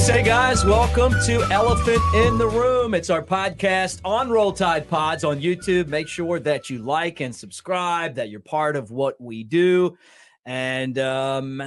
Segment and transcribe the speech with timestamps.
[0.00, 2.94] say, guys, welcome to Elephant in the Room.
[2.94, 5.88] It's our podcast on Roll Tide Pods on YouTube.
[5.88, 9.98] Make sure that you like and subscribe, that you're part of what we do.
[10.46, 11.62] And um,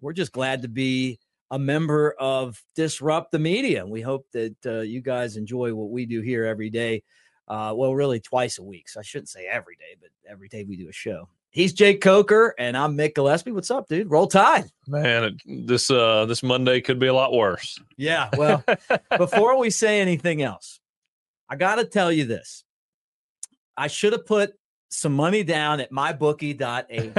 [0.00, 1.20] we're just glad to be
[1.50, 3.86] a member of Disrupt the Media.
[3.86, 7.02] We hope that uh, you guys enjoy what we do here every day.
[7.48, 8.88] Uh, well, really twice a week.
[8.88, 11.28] So I shouldn't say every day, but every day we do a show.
[11.50, 13.52] He's Jake Coker, and I'm Mick Gillispie.
[13.52, 14.10] What's up, dude?
[14.10, 14.66] Roll Tide.
[14.86, 17.78] Man, it, this uh this Monday could be a lot worse.
[17.96, 18.28] Yeah.
[18.36, 18.62] Well,
[19.16, 20.78] before we say anything else,
[21.48, 22.64] I got to tell you this.
[23.76, 24.52] I should have put
[24.90, 27.12] some money down at mybookie.ag.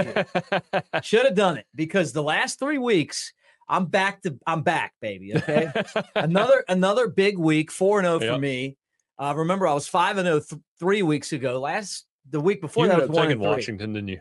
[1.04, 3.34] should have done it because the last three weeks
[3.68, 5.36] I'm back to I'm back, baby.
[5.36, 5.72] Okay,
[6.16, 8.40] another another big week, four and zero for Yep.
[8.42, 8.78] me.
[9.18, 11.60] Uh, remember, I was five and zero th- three weeks ago.
[11.60, 13.36] Last the week before you that, was one three.
[13.36, 14.20] Washington, didn't you?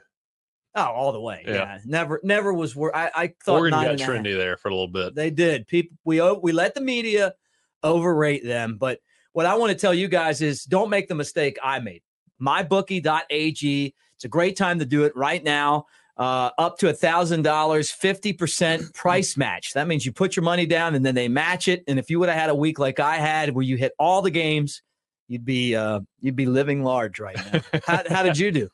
[0.74, 1.42] Oh, all the way.
[1.46, 1.78] Yeah, Yeah.
[1.86, 2.76] never never was.
[2.76, 5.14] Wor- I, I thought Oregon got trendy there for a little bit.
[5.14, 5.66] They did.
[5.66, 7.34] People we we let the media
[7.82, 9.00] overrate them, but
[9.32, 12.02] what I want to tell you guys is don't make the mistake I made.
[12.40, 13.94] mybookie.ag.
[14.16, 15.86] It's a great time to do it right now.
[16.16, 19.72] Uh, up to a thousand dollars, fifty percent price match.
[19.74, 21.84] That means you put your money down and then they match it.
[21.86, 24.20] And if you would have had a week like I had, where you hit all
[24.22, 24.82] the games,
[25.28, 27.60] you'd be uh, you'd be living large right now.
[27.86, 28.68] how, how did you do?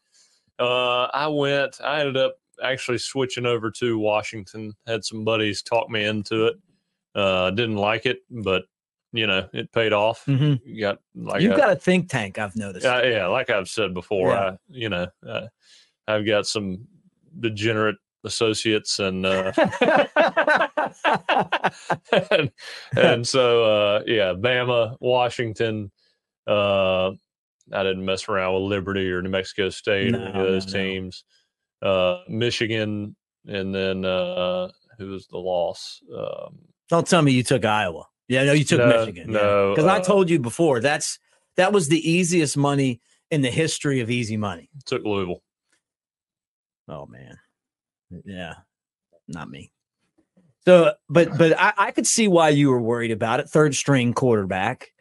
[0.59, 1.81] Uh, I went.
[1.83, 4.73] I ended up actually switching over to Washington.
[4.87, 6.55] Had some buddies talk me into it.
[7.15, 8.63] Uh, didn't like it, but
[9.13, 10.25] you know it paid off.
[10.27, 10.55] Mm-hmm.
[10.69, 12.39] You got like You've I- got a think tank.
[12.39, 12.87] I've noticed.
[12.87, 14.51] Uh, yeah, like I've said before, Yeah.
[14.51, 15.47] I, you know, uh,
[16.09, 16.87] I've got some
[17.41, 19.53] degenerate associates, and uh,
[22.31, 22.51] and,
[22.97, 25.91] and so uh, yeah, Bama, Washington.
[26.47, 27.11] Uh,
[27.73, 30.79] I didn't mess around with Liberty or New Mexico State or any of those no,
[30.79, 30.85] no.
[30.85, 31.25] teams.
[31.83, 36.01] Uh, Michigan, and then uh, who was the loss?
[36.15, 38.05] Um, Don't tell me you took Iowa.
[38.29, 39.33] Yeah, no, you took No, Michigan.
[39.33, 41.19] no, because I uh, told you before that's
[41.57, 43.01] that was the easiest money
[43.31, 44.71] in the history of easy money.
[44.87, 45.43] took Louisville.
[46.89, 47.37] Oh man,
[48.25, 48.55] yeah,
[49.29, 49.73] not me.
[50.65, 53.49] So, but but I, I could see why you were worried about it.
[53.51, 54.93] Third string quarterback,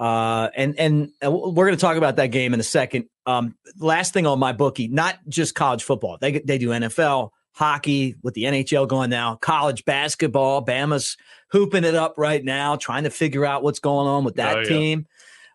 [0.00, 3.04] uh, and and uh, we're going to talk about that game in a second.
[3.26, 6.16] Um, last thing on my bookie, not just college football.
[6.20, 10.64] They they do NFL, hockey with the NHL going now, college basketball.
[10.64, 11.16] Bama's
[11.50, 14.60] hooping it up right now, trying to figure out what's going on with that Oh,
[14.60, 14.68] yeah.
[14.68, 15.06] team.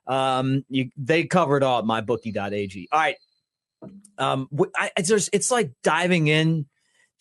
[0.07, 2.88] Um, you they cover it all at mybookie.ag.
[2.91, 3.16] All right.
[4.19, 4.47] Um,
[4.78, 6.67] I, it's it's like diving in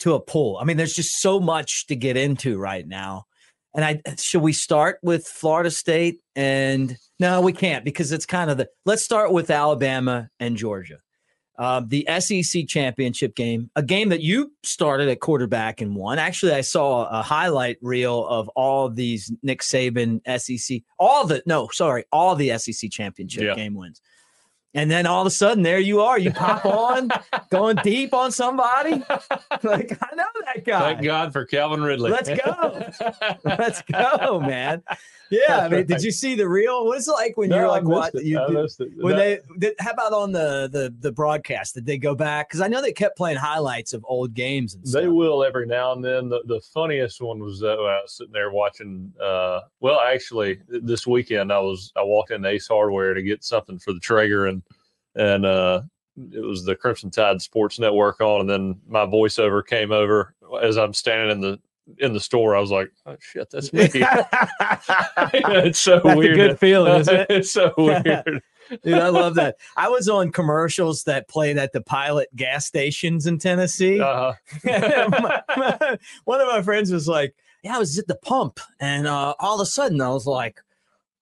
[0.00, 0.58] to a pool.
[0.60, 3.24] I mean, there's just so much to get into right now.
[3.74, 6.18] And I should we start with Florida State?
[6.36, 8.68] And no, we can't because it's kind of the.
[8.84, 10.98] Let's start with Alabama and Georgia.
[11.56, 16.18] Um, the SEC championship game, a game that you started at quarterback and won.
[16.18, 21.68] Actually, I saw a highlight reel of all these Nick Saban SEC, all the no,
[21.72, 23.54] sorry, all the SEC championship Yeah.
[23.54, 24.02] game wins.
[24.74, 26.18] And then all of a sudden, there you are.
[26.18, 27.08] You pop on,
[27.50, 29.02] going deep on somebody.
[29.62, 30.94] Like I know that guy.
[30.94, 32.10] Thank God for Calvin Ridley.
[32.10, 32.86] Let's go.
[33.44, 34.82] Let's go, man.
[35.30, 36.84] Yeah, I mean, did you see the reel?
[36.84, 38.14] What is it like when you're like, what?
[38.14, 38.38] You,
[39.00, 41.74] when they did, how about on the the the broadcast?
[41.74, 42.48] Did they go back?
[42.48, 45.92] Because I know they kept playing highlights of old games and They will every now
[45.92, 46.28] and then.
[46.28, 49.12] The, the funniest one was that I was sitting there watching.
[49.20, 53.78] Uh, well, actually, this weekend I was I walked into Ace Hardware to get something
[53.78, 54.62] for the Traeger, and
[55.14, 55.82] and uh,
[56.32, 60.76] it was the Crimson Tide Sports Network on, and then my voiceover came over as
[60.76, 61.60] I'm standing in the
[61.98, 62.56] in the store.
[62.56, 66.36] I was like, "Oh shit, that's me!" it's so That's a weird.
[66.36, 67.26] good feeling, isn't it?
[67.30, 68.42] it's so weird.
[68.82, 69.56] Dude, I love that.
[69.76, 74.00] I was on commercials that played at the pilot gas stations in Tennessee.
[74.00, 74.32] Uh,
[74.64, 79.34] my- one of my friends was like, "Yeah, I was at the pump, and uh,
[79.38, 80.60] all of a sudden, I was like."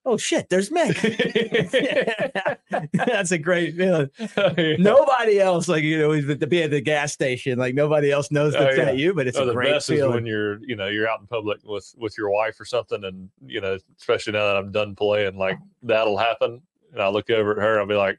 [0.05, 0.49] Oh shit!
[0.49, 0.99] There's Mick.
[2.93, 4.11] That's a great feeling.
[4.37, 7.59] Oh, nobody else, like you know, to be at the gas station.
[7.59, 8.85] Like nobody else knows Oh, that's yeah.
[8.85, 11.09] at you, but it's Oh, a the great best is when you're you know you're
[11.09, 14.57] out in public with with your wife or something and you know especially now that
[14.57, 16.61] i'm done playing like that'll happen
[16.93, 18.19] and i look over at her i'll be like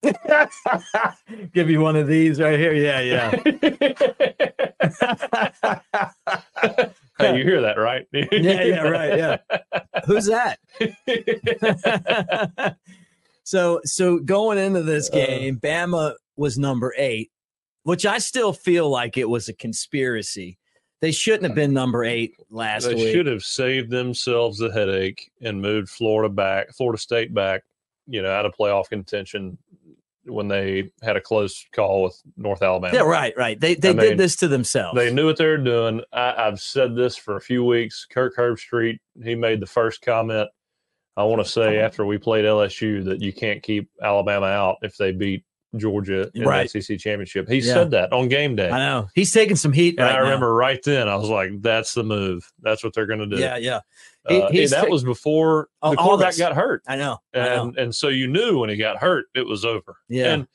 [1.52, 2.72] Give you one of these right here.
[2.72, 3.32] Yeah, yeah.
[7.18, 9.16] Hey you hear that right yeah, yeah, right.
[9.18, 9.36] Yeah.
[10.06, 10.58] Who's that?
[13.44, 15.14] so, so going into this Uh.
[15.26, 17.30] game, Bama was number eight,
[17.82, 20.58] which I still feel like it was a conspiracy.
[21.00, 23.12] They shouldn't have been number eight last they week.
[23.14, 27.62] should have saved themselves the headache and moved florida back florida state back
[28.08, 29.56] you know out of playoff contention
[30.28, 32.94] when they had a close call with North Alabama.
[32.94, 33.58] Yeah, right, right.
[33.58, 34.96] They they I did mean, this to themselves.
[34.96, 36.02] They knew what they were doing.
[36.12, 38.06] I, I've said this for a few weeks.
[38.10, 40.48] Kirk Herbstreit, he made the first comment.
[41.16, 41.86] I want to say uh-huh.
[41.86, 45.44] after we played LSU that you can't keep Alabama out if they beat
[45.76, 46.70] Georgia in Right.
[46.70, 47.48] the SEC championship.
[47.48, 47.74] He Yeah.
[47.74, 48.70] said that on game day.
[48.70, 49.96] I know he's taking some heat.
[49.98, 50.22] And right I now.
[50.22, 52.50] remember right then, I was like, "That's the move.
[52.62, 53.80] That's what they're going to do." Yeah, yeah.
[54.28, 57.18] He- Uh, and that ta- was before Oh, the all quarterback got hurt, I know.
[57.34, 57.62] I know.
[57.68, 59.96] and and so you knew when he got hurt, it was over.
[60.08, 60.32] Yeah.
[60.34, 60.48] and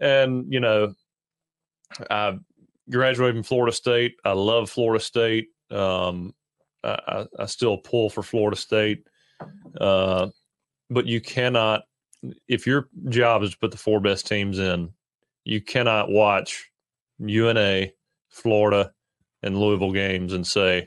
[0.00, 0.94] and you know,
[2.10, 2.38] I
[2.90, 4.16] graduated from Florida State.
[4.24, 5.48] I love Florida State.
[5.70, 6.34] Um,
[6.84, 9.04] I, I, I still pull for Florida State,
[9.80, 10.28] uh,
[10.90, 11.82] but you cannot
[12.48, 14.90] if your job is to put the four best teams in,
[15.44, 16.70] you cannot watch
[17.18, 17.88] UNA,
[18.28, 18.92] Florida,
[19.42, 20.86] and Louisville games and say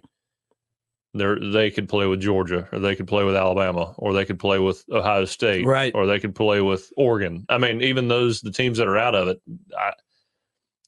[1.15, 4.37] they they could play with Georgia or they could play with Alabama or they could
[4.39, 5.93] play with Ohio State Right.
[5.95, 7.45] or they could play with Oregon.
[7.49, 9.41] I mean, even those the teams that are out of it,
[9.77, 9.93] I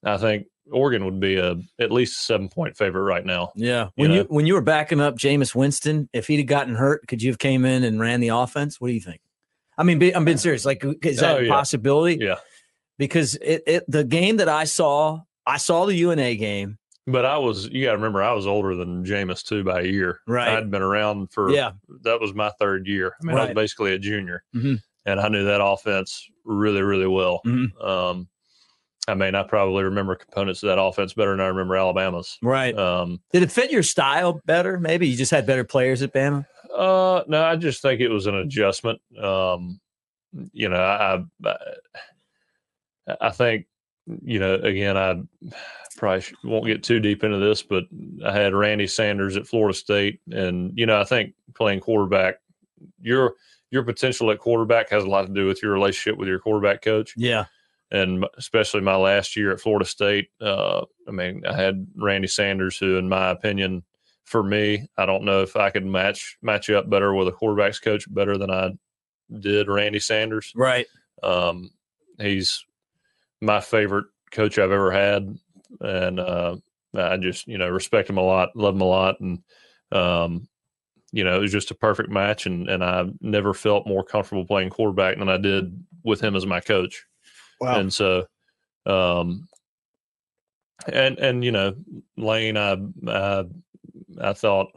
[0.04, 3.52] I think Oregon would be a at least seven point favorite right now.
[3.56, 3.90] Yeah.
[3.96, 7.08] When You you when you were backing up Jameis Winston, if he'd have gotten hurt,
[7.08, 8.80] could you have came in and ran the offense?
[8.82, 9.22] What do you think?
[9.78, 10.66] I mean, be, I'm being serious.
[10.66, 12.18] Like, is that Oh, a possibility?
[12.24, 12.36] Yeah.
[12.98, 16.80] Because it, it the game that I saw, I saw the UNA game.
[17.10, 19.86] But I was you got to remember I was older than Jameis too by a
[19.86, 20.20] year.
[20.28, 20.50] Right.
[20.50, 21.72] I'd been around for Yeah.
[22.04, 23.16] that was my third year.
[23.22, 24.82] I mean, I was basically a junior, Mhm.
[25.06, 27.40] and I knew that offense really, really well.
[27.46, 27.82] Mhm.
[27.84, 28.28] Um,
[29.08, 32.38] I mean, I probably remember components of that offense better than I remember Alabama's.
[32.42, 32.78] Right.
[32.78, 34.78] Um, Did it fit your style better?
[34.78, 36.46] Maybe you just had better players at Bama.
[36.76, 39.00] uh, no, I just think it was an adjustment.
[39.18, 39.80] Um,
[40.52, 41.56] you know, I, I,
[43.22, 43.66] I think,
[44.24, 45.22] you know, again, I
[45.98, 47.84] probably won't get too deep into this, but
[48.26, 52.36] I had Randy Sanders at Florida State, and you know, I think playing quarterback,
[53.02, 53.34] your
[53.72, 56.82] your potential at quarterback has a lot to do with your relationship with your quarterback
[56.82, 57.14] coach.
[57.18, 57.46] Yeah.
[57.92, 60.30] and especially my last year at Florida State.
[60.40, 63.84] Uh, I mean, I had Randy Sanders, who, in my opinion,
[64.26, 67.82] for me, I don't know if I could match match up better with a quarterbacks
[67.82, 68.72] coach better than I
[69.40, 70.52] did Randy Sanders.
[70.56, 70.86] Right.
[71.24, 71.72] Um,
[72.20, 72.66] he's
[73.42, 75.38] my favorite coach I've ever had,
[75.82, 76.56] and uh,
[76.96, 79.40] I just you know respect him a lot, love him a lot, and
[79.92, 80.48] um,
[81.12, 84.46] you know it was just a perfect match, and and I never felt more comfortable
[84.46, 87.06] playing quarterback than I did with him as my coach
[87.60, 87.80] Wow.
[87.80, 88.26] and so
[88.86, 89.48] um
[90.88, 91.76] and and you know
[92.16, 92.78] lane i
[93.08, 93.44] i,
[94.22, 94.68] I thought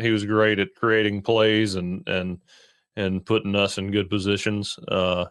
[0.00, 2.38] he was great at creating plays and and
[2.96, 5.26] and putting us in good positions uh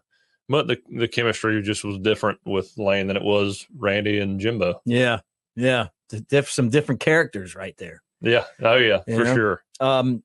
[0.49, 4.81] but the the chemistry just was different with lane than it was randy and jimbo
[4.85, 5.19] yeah.
[5.55, 5.87] Yeah.
[6.29, 8.01] Diff- some different characters right there.
[8.21, 9.35] yeah oh yeah You for know?
[9.35, 10.23] sure Um,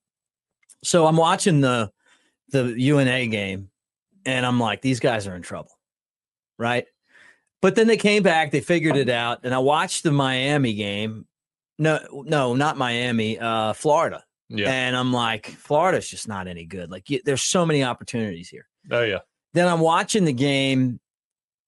[0.85, 1.91] so I'm watching the
[2.51, 3.71] the UNA game,
[4.27, 5.71] and I'm like, these guys are in trouble,
[6.59, 6.87] right?
[7.63, 11.27] But then they came back, they figured it out, and I watched the Miami game.
[11.79, 16.91] No, no, not Miami, uh, Florida, yeah and I'm like, Florida's just not any good.
[16.91, 18.67] Like, you, there's so many opportunities here.
[18.91, 19.21] oh yeah
[19.53, 21.01] Then I'm watching the game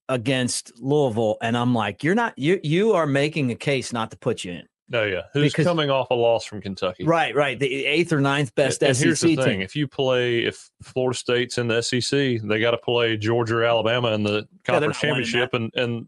[0.08, 4.16] against Louisville, and I'm like, you're not you you are making a case not to
[4.16, 4.68] put you in.
[4.92, 7.58] oh yeah who's Because- coming off a loss from kentucky Right, right.
[7.58, 9.60] The eighth or ninth best and, and here's the thing: team.
[9.62, 13.64] if you play, if Florida State's in the SEC, they got to play Georgia or
[13.64, 16.06] Alabama in the conference winning championship, and and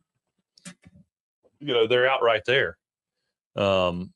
[1.61, 2.77] you know they're out right there.
[3.57, 4.13] Um,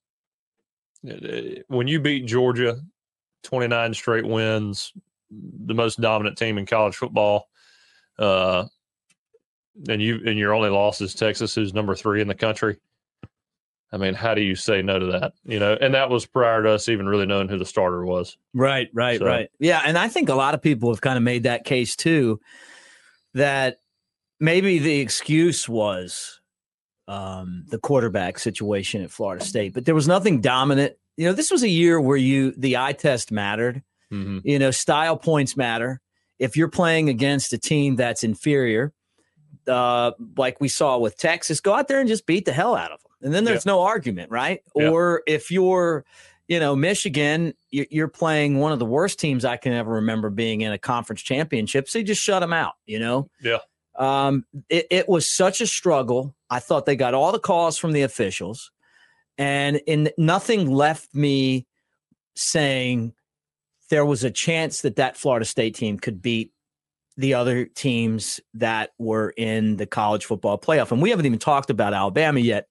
[1.09, 2.79] eh, when you beat Georgia,
[3.43, 4.93] twenty nine straight wins,
[5.31, 7.49] the most dominant team in college football,
[8.19, 8.65] uh,
[9.89, 12.79] and you and your only loss is Texas, who's number three in the country.
[13.91, 15.33] I mean, how do you say no to that?
[15.45, 18.37] You know, and that was prior to us even really knowing who the starter was.
[18.53, 19.51] Right, right, So- right.
[19.59, 22.39] Yeah, and I think a lot of people have kind of made that case too
[23.35, 23.81] that
[24.41, 26.41] maybe the excuse was
[27.07, 30.95] um, the quarterback situation at Florida State, but there was nothing dominant.
[31.17, 33.83] You know, this was a year where you the eye test mattered.
[34.13, 34.39] Mm-hmm.
[34.45, 36.01] You know, style points matter.
[36.39, 38.93] If you're playing against a team that's inferior,
[39.67, 42.93] uh, like we saw with Texas, go out there and just beat the hell out
[42.93, 44.63] of them, and then there's no argument, right?
[44.75, 44.89] Yeah.
[44.91, 46.05] Or if you're
[46.51, 50.31] you know, Michigan, you- you're playing one of the worst teams I can ever remember
[50.31, 51.91] being in a conference championship.
[51.91, 53.29] So you just shut them out, you know?
[53.43, 53.59] Yeah.
[53.99, 56.35] Um, it, it was such a struggle.
[56.49, 58.71] I thought they got all the calls from the officials,
[59.37, 61.67] and in nothing left me
[62.35, 63.13] saying
[63.91, 66.53] there was a chance that that Florida State team could beat
[67.17, 70.93] the other teams that were in the college football playoff.
[70.93, 72.69] And we haven't even talked about Alabama yet.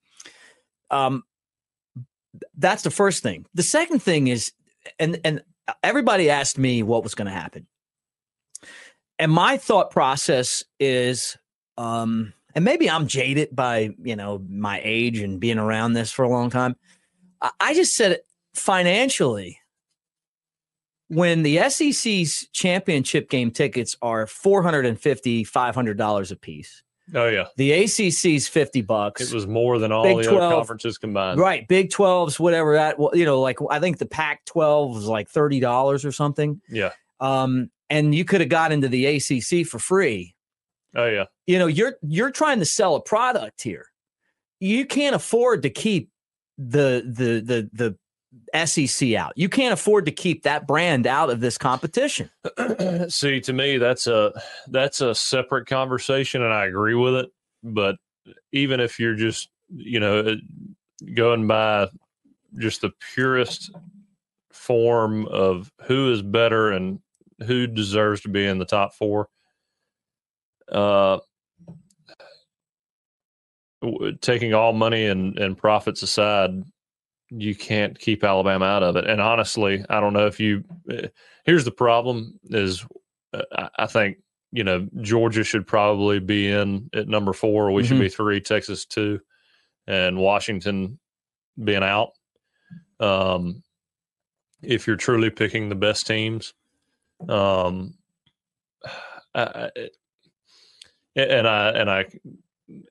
[0.90, 1.24] Um,
[2.58, 3.46] that's the first thing.
[3.54, 4.54] The second thing is,
[5.00, 5.44] and and
[5.84, 7.68] everybody asked me what was going to happen,
[9.20, 11.38] and my thought process is
[11.78, 16.24] um, and maybe I'm jaded by you know my age and being around this for
[16.24, 16.76] a long time.
[17.42, 18.20] I, I just said
[18.56, 19.60] financially,
[21.10, 26.84] when the SEC's championship game tickets are $450, $500 a piece.
[27.16, 29.22] Oh yeah, the ACC's 50 bucks.
[29.22, 31.40] It was more than all Big the 12, other conferences combined.
[31.40, 32.98] Right, Big 12s, whatever that.
[33.14, 36.60] You know, like I think the Pac 12 was like thirty dollars or something.
[36.68, 36.92] Yeah.
[37.22, 40.36] Um, and you could have got into the ACC for free.
[40.96, 41.26] Oh yeah.
[41.46, 43.86] You know, you're you're trying to sell a product here.
[44.60, 46.10] You can't afford to keep
[46.58, 47.98] the the the the
[48.66, 49.34] SEC out.
[49.36, 52.30] You can't afford to keep that brand out of this competition.
[53.10, 54.34] See, to me, that's a
[54.68, 57.30] that's a separate conversation, and I agree with it.
[57.64, 57.98] But
[58.52, 60.36] even if you're just you know uh,
[61.14, 61.88] going by
[62.58, 63.72] just the purest
[64.52, 67.00] form of who is better and
[67.46, 69.28] who deserves to be in the top four,
[70.72, 71.20] uh,
[74.22, 76.64] taking all money and, and profits aside,
[77.30, 79.08] you can't keep Alabama out of it.
[79.08, 80.64] And honestly, I don't know if you.
[81.46, 82.86] Here's the problem: is
[83.34, 84.18] uh, I think
[84.52, 87.72] you know Georgia should probably be in at number four.
[87.72, 87.90] We mm-hmm.
[87.90, 88.42] should be three.
[88.42, 89.20] Texas two,
[89.88, 91.00] and Washington
[91.62, 92.12] being out.
[93.00, 93.64] Um,
[94.62, 96.54] if you're truly picking the best teams,
[97.28, 97.96] um,
[99.36, 99.70] I,
[101.16, 102.06] and I and I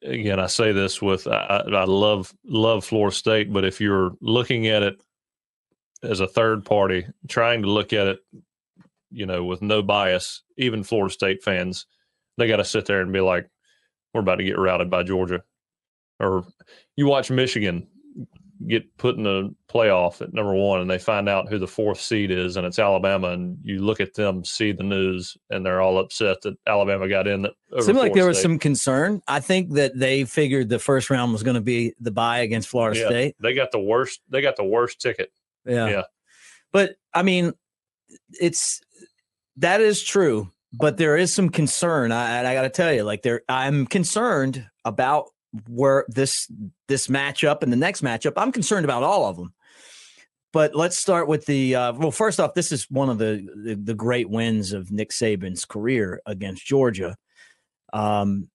[0.02, 4.68] again, I say this with I, I love love Florida State, but if you're looking
[4.68, 5.00] at it
[6.02, 8.18] as a third party, trying to look at it,
[9.10, 11.86] you know, with no bias, even Florida State fans,
[12.38, 13.48] they got to sit there and be like,
[14.12, 15.42] "We're about to get routed by Georgia,"
[16.20, 16.46] or
[16.96, 17.88] you watch Michigan
[18.66, 22.00] get put in the playoff at number one and they find out who the fourth
[22.00, 25.80] seed is and it's Alabama and you look at them see the news and they're
[25.80, 27.42] all upset that Alabama got in.
[27.42, 28.28] That seemed like there State.
[28.28, 29.20] was some concern.
[29.28, 32.68] I think that they figured the first round was going to be the bye against
[32.68, 33.36] Florida yeah, State.
[33.40, 34.20] They got the worst.
[34.30, 35.30] They got the worst ticket.
[35.66, 36.02] Yeah, yeah.
[36.72, 37.52] But I mean,
[38.40, 38.80] it's
[39.56, 40.50] that is true.
[40.72, 42.12] But there is some concern.
[42.12, 45.26] I, I got to tell you, like there, I'm concerned about
[45.68, 46.50] where this
[46.88, 48.34] this matchup and the next matchup.
[48.36, 49.52] I'm concerned about all of them.
[50.52, 52.10] But let's start with the uh, well.
[52.10, 56.20] First off, this is one of the, the, the great wins of Nick Saban's career
[56.24, 57.16] against Georgia.
[57.92, 58.48] Um,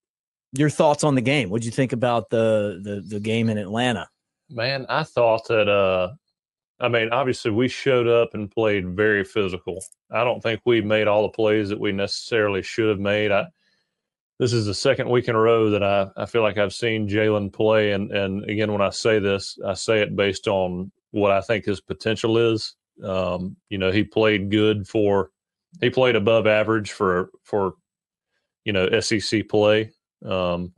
[0.54, 1.50] your thoughts on the game?
[1.50, 4.08] What do you think about the, the the game in Atlanta?
[4.50, 5.70] Man, I thought that.
[5.70, 6.14] Uh,
[6.80, 9.84] I mean, obviously, we showed up and played very physical.
[10.10, 13.32] I don't think we made all the plays that we necessarily should have made.
[13.32, 13.46] I
[14.42, 17.08] this is the second week in a row that I, I feel like I've seen
[17.08, 17.92] Jalen play.
[17.92, 21.64] And, and again, when I say this, I say it based on what I think
[21.64, 22.74] his potential is.
[23.04, 25.30] Um, you know, he played good for,
[25.80, 27.76] he played above average for, for,
[28.66, 29.92] you know, SEC play.
[30.26, 30.74] Um,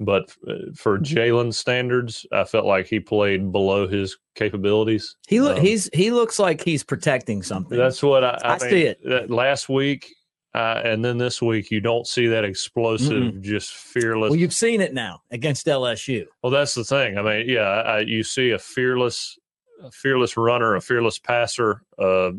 [0.00, 0.30] but
[0.74, 5.16] for Jalen standards, I felt like he played below his capabilities.
[5.28, 7.78] He look um, he's he looks like he's protecting something.
[7.78, 9.30] That's what I, I, I mean, see it.
[9.30, 10.12] last week,
[10.54, 13.40] uh, and then this week, you don't see that explosive, Mm-mm.
[13.40, 14.30] just fearless.
[14.30, 16.26] Well, you've seen it now against LSU.
[16.42, 17.16] Well, that's the thing.
[17.16, 19.38] I mean, yeah, I, you see a fearless,
[19.82, 22.32] a fearless runner, a fearless passer, a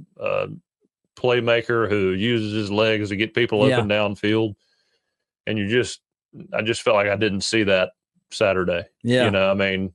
[1.15, 3.75] playmaker who uses his legs to get people yeah.
[3.75, 4.55] up and down field.
[5.47, 5.99] And you just,
[6.53, 7.91] I just felt like I didn't see that
[8.31, 8.85] Saturday.
[9.01, 9.93] Yeah, you know, I mean,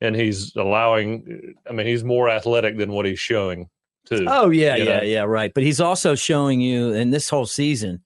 [0.00, 1.54] and he's allowing.
[1.68, 3.68] I mean, he's more athletic than what he's showing
[4.04, 4.26] too.
[4.28, 5.02] Oh yeah, yeah, know?
[5.02, 5.52] yeah, right.
[5.52, 8.02] But he's also showing you in this whole season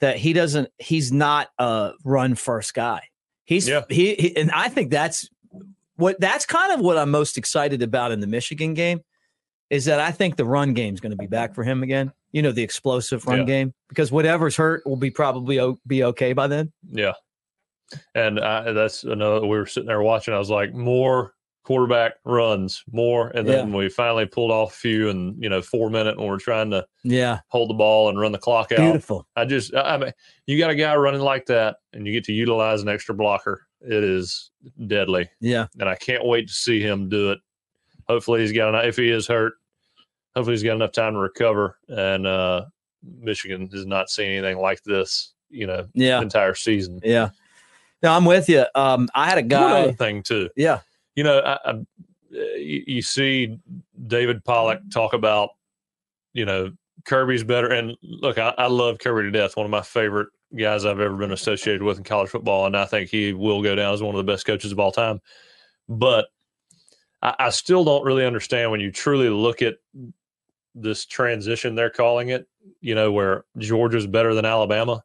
[0.00, 0.68] that he doesn't.
[0.78, 3.02] He's not a run first guy.
[3.44, 3.82] He's yeah.
[3.88, 5.28] he, he and I think that's
[5.96, 9.00] what that's kind of what I'm most excited about in the Michigan game
[9.70, 12.12] is that I think the run game is going to be back for him again.
[12.32, 13.44] You know, the explosive run yeah.
[13.44, 16.72] game because whatever's hurt will be probably o- be okay by then.
[16.90, 17.14] Yeah,
[18.14, 19.40] and I, that's another.
[19.40, 20.34] We were sitting there watching.
[20.34, 21.32] I was like, more
[21.66, 23.76] quarterback runs more and then yeah.
[23.76, 26.86] we finally pulled off a few and you know four minute when we're trying to
[27.02, 27.40] yeah.
[27.48, 28.78] hold the ball and run the clock out.
[28.78, 29.26] Beautiful.
[29.34, 30.12] I just i mean
[30.46, 33.66] you got a guy running like that and you get to utilize an extra blocker
[33.80, 34.52] it is
[34.86, 35.28] deadly.
[35.40, 35.66] Yeah.
[35.80, 37.40] And i can't wait to see him do it.
[38.06, 39.54] Hopefully he's got enough if he is hurt
[40.36, 41.78] hopefully he's got enough time to recover.
[41.88, 42.66] And uh
[43.02, 46.22] michigan has not seen anything like this you know yeah.
[46.22, 47.00] entire season.
[47.02, 47.30] Yeah.
[48.04, 48.66] No i'm with you.
[48.76, 50.48] Um i had a guy One other thing too.
[50.54, 50.78] Yeah
[51.16, 51.72] you know, I, I,
[52.30, 53.58] you, you see
[54.06, 55.50] David Pollack talk about,
[56.32, 56.70] you know,
[57.04, 57.68] Kirby's better.
[57.68, 59.56] And look, I, I, love Kirby to death.
[59.56, 62.66] One of my favorite guys I've ever been associated with in college football.
[62.66, 64.92] And I think he will go down as one of the best coaches of all
[64.92, 65.20] time.
[65.88, 66.26] But
[67.22, 69.76] I, I still don't really understand when you truly look at
[70.74, 72.46] this transition they're calling it,
[72.80, 75.02] you know, where Georgia's better than Alabama.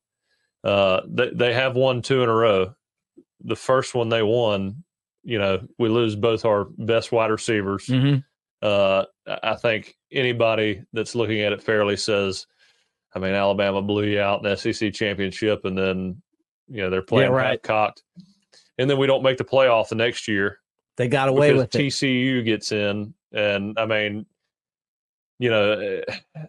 [0.64, 2.76] Uh, they they have won two in a row.
[3.44, 4.84] The first one they won,
[5.24, 7.86] you know, we lose both our best wide receivers.
[7.88, 8.20] Mm-hmm.
[8.62, 9.06] Uh,
[9.44, 12.46] I think anybody that's looking at it fairly says,
[13.14, 16.22] I mean, Alabama blew you out in the SEC championship, and then
[16.68, 17.62] you know they're playing Yeah, right.
[17.62, 18.04] cocked,
[18.78, 20.60] and then we don't make the playoff the next year
[20.98, 21.78] They got away with it.
[21.78, 24.26] TCU gets in, and I mean,
[25.40, 26.46] you know, eh,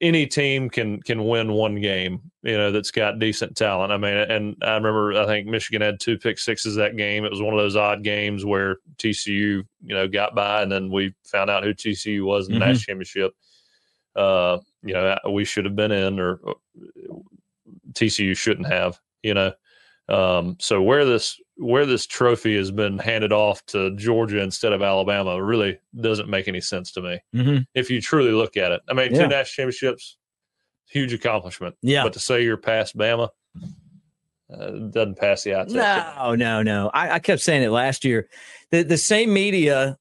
[0.00, 3.92] any team can can win one game, you know, that's got decent talent.
[3.92, 7.24] I mean, and I remember I think Michigan had two pick sixes that game.
[7.24, 10.90] It was one of those odd games where TCU, you know, got by, and then
[10.90, 12.66] we found out who TCU was in the Mhm.
[12.68, 13.32] national championship.
[14.16, 16.54] Uh, you know, we should have been in, or uh,
[17.94, 18.98] TCU shouldn't have.
[19.22, 19.52] You know,
[20.08, 24.82] um, so where this where this trophy has been handed off to Georgia instead of
[24.82, 28.82] Alabama really doesn't make any sense to me hmm if you truly look at it.
[28.88, 29.22] I mean, Yeah.
[29.22, 30.16] two national championships,
[30.88, 31.76] huge accomplishment.
[31.80, 32.02] Yeah.
[32.02, 33.28] But to say you're past Bama
[34.52, 35.74] uh, doesn't pass the eye test.
[35.74, 36.90] No, no, no.
[36.92, 38.28] I, I kept saying it last year.
[38.70, 39.96] The the same media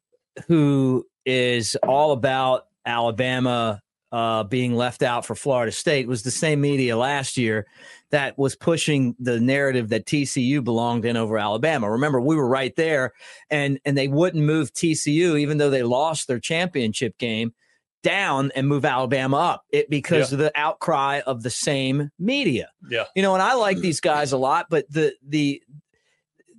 [0.48, 3.82] who is all about Alabama
[4.14, 7.66] uh, being left out for Florida State was the same media last year
[8.12, 11.90] that was pushing the narrative that TCU belonged in over Alabama.
[11.90, 13.12] Remember, we were right there,
[13.50, 17.54] and and they wouldn't move TCU even though they lost their championship game
[18.04, 23.06] down and move Alabama up it because of the outcry of the same media Yeah.
[23.16, 25.64] you know, and I like these guys a lot, but the the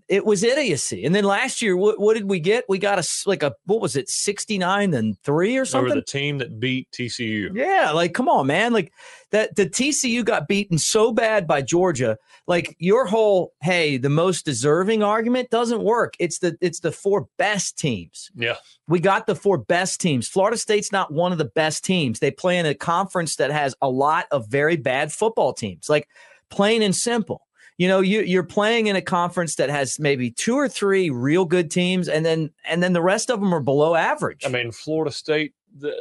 [0.06, 1.04] it was idiocy.
[1.04, 2.64] And then last year, what, what did we get?
[2.68, 5.94] We got a like a what was it, sixty nine and three or Over something?
[5.94, 7.50] the team that beat TCU.
[7.54, 8.72] yeah, like come on, man.
[8.72, 8.92] Like
[9.30, 12.18] that the TCU got beaten so bad by Georgia.
[12.46, 16.14] Like your whole hey, the most deserving argument doesn't work.
[16.18, 18.30] It's the it's the four best teams.
[18.34, 18.56] Yeah.
[18.86, 20.28] We got the four best teams.
[20.28, 22.18] Florida State's not one of the best teams.
[22.18, 25.88] They play in a conference that has a lot of very bad football teams.
[25.88, 26.08] Like
[26.50, 27.40] plain and simple.
[27.76, 31.44] You know, you you're playing in a conference that has maybe two or three real
[31.44, 34.44] good teams, and then and then the rest of them are below average.
[34.46, 35.92] I mean, Florida State, the,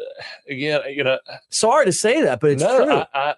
[0.47, 1.17] again, you know,
[1.49, 2.93] Sorry to say that, but it's no, true.
[2.93, 3.35] I, I,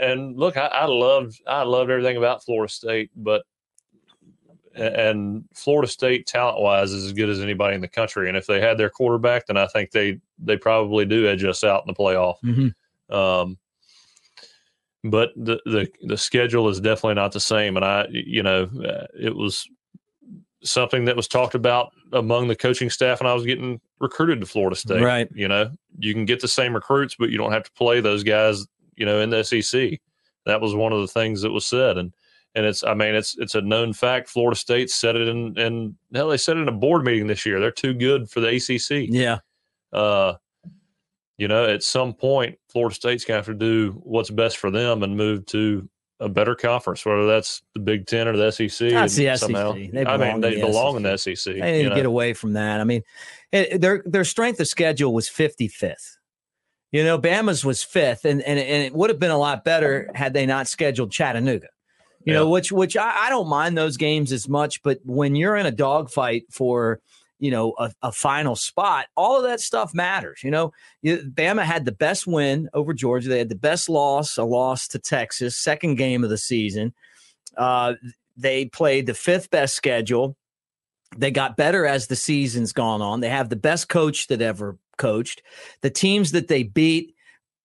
[0.00, 3.42] and look, I, I loved, I loved everything about Florida State, but
[4.74, 8.28] and Florida State talent wise is as good as anybody in the country.
[8.28, 11.64] And if they had their quarterback, then I think they they probably do edge us
[11.64, 12.36] out in the playoff.
[12.44, 12.72] Mhm.
[13.12, 13.58] Um,
[15.04, 19.06] but the, the the schedule is definitely not the same, and I you know uh,
[19.18, 19.68] it was
[20.64, 24.46] something that was talked about among the coaching staff, and I was getting recruited to
[24.46, 25.02] Florida State.
[25.02, 25.28] Right.
[25.32, 28.24] You know, you can get the same recruits, but you don't have to play those
[28.24, 28.66] guys.
[28.96, 30.00] You know, in the SEC,
[30.46, 32.12] that was one of the things that was said, and
[32.56, 34.28] and it's I mean it's it's a known fact.
[34.28, 37.46] Florida State said it in and hell they said it in a board meeting this
[37.46, 37.60] year.
[37.60, 39.38] They're too good for the ACC Yeah.
[39.92, 40.34] uh,
[41.38, 44.70] you know, at some point, Florida State's going to have to do what's best for
[44.70, 45.88] them and move to
[46.20, 48.90] a better conference, whether that's the Big Ten or the SEC.
[48.90, 49.46] That's the and SEC.
[49.46, 49.72] Somehow.
[49.72, 51.34] They I mean, in they the belong in SEC.
[51.34, 51.54] the SEC.
[51.54, 51.94] They need you to know?
[51.94, 52.80] get away from that.
[52.80, 53.02] I mean,
[53.52, 56.16] it, their their strength of schedule was 55th.
[56.90, 60.10] You know, Bama's was fifth, and and, and it would have been a lot better
[60.14, 61.68] had they not scheduled Chattanooga.
[62.24, 65.56] You know, which which I, I don't mind those games as much, but when you're
[65.56, 67.00] in a dogfight for
[67.38, 70.40] you know a, a final spot, all of that stuff matters.
[70.42, 70.72] You know,
[71.04, 73.28] Bama had the best win over Georgia.
[73.28, 76.94] They had the best loss, a loss to Texas, second game of the season.
[77.56, 77.94] Uh,
[78.36, 80.36] they played the fifth best schedule.
[81.16, 83.20] They got better as the season's gone on.
[83.20, 85.42] They have the best coach that ever coached.
[85.80, 87.14] The teams that they beat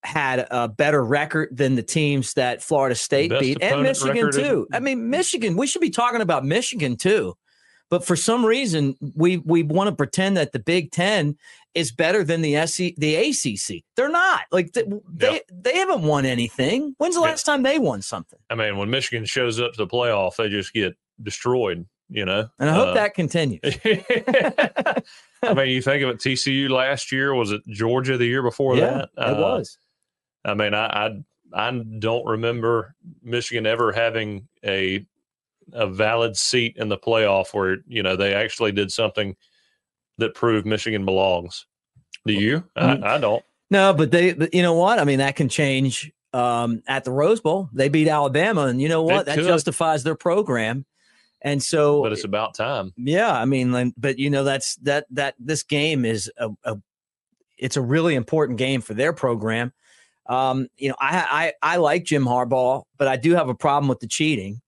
[0.04, 4.68] had a better record than the teams that Florida State beat and Michigan in- too.
[4.72, 7.36] I mean, Michigan, we should be talking about Michigan too.
[7.94, 11.38] But for some reason, we we want to pretend that the Big Ten
[11.76, 13.84] is better than the SC, the ACC.
[13.96, 14.42] They're not.
[14.52, 14.82] Like they
[15.14, 16.96] they, they haven't won anything.
[16.98, 17.28] When's the Yeah.
[17.28, 18.40] last time they won something?
[18.50, 22.50] I mean, when Michigan shows up to the playoff, they just get destroyed, you know?
[22.58, 23.62] And I hope Uh, that continues.
[25.44, 28.76] I mean, you think of it, TCU last year, was it Georgia the year before
[28.76, 29.10] yeah, that?
[29.18, 29.78] it Uh, was.
[30.44, 35.06] I mean, I, I I don't remember Michigan ever having a
[35.72, 39.36] a valid seat in the playoff where you know they actually did something
[40.18, 41.66] that proved Michigan belongs.
[42.26, 42.64] Do you?
[42.78, 43.04] Mm.
[43.04, 43.44] I, I don't.
[43.70, 45.00] No, but they, but you know what?
[45.00, 47.70] I mean, that can change um, at the Rose Bowl.
[47.74, 49.22] They beat Alabama, and you know what?
[49.22, 49.46] It that could.
[49.46, 50.86] justifies their program.
[51.42, 52.94] And so, But it's about time.
[52.96, 56.78] yeah, I mean, but you know, that's that that this game is a, a
[57.58, 59.74] it's a really important game for their program.
[60.28, 63.90] Um, you know, I I I like Jim Harbaugh, but I do have a problem
[63.90, 64.62] with the cheating.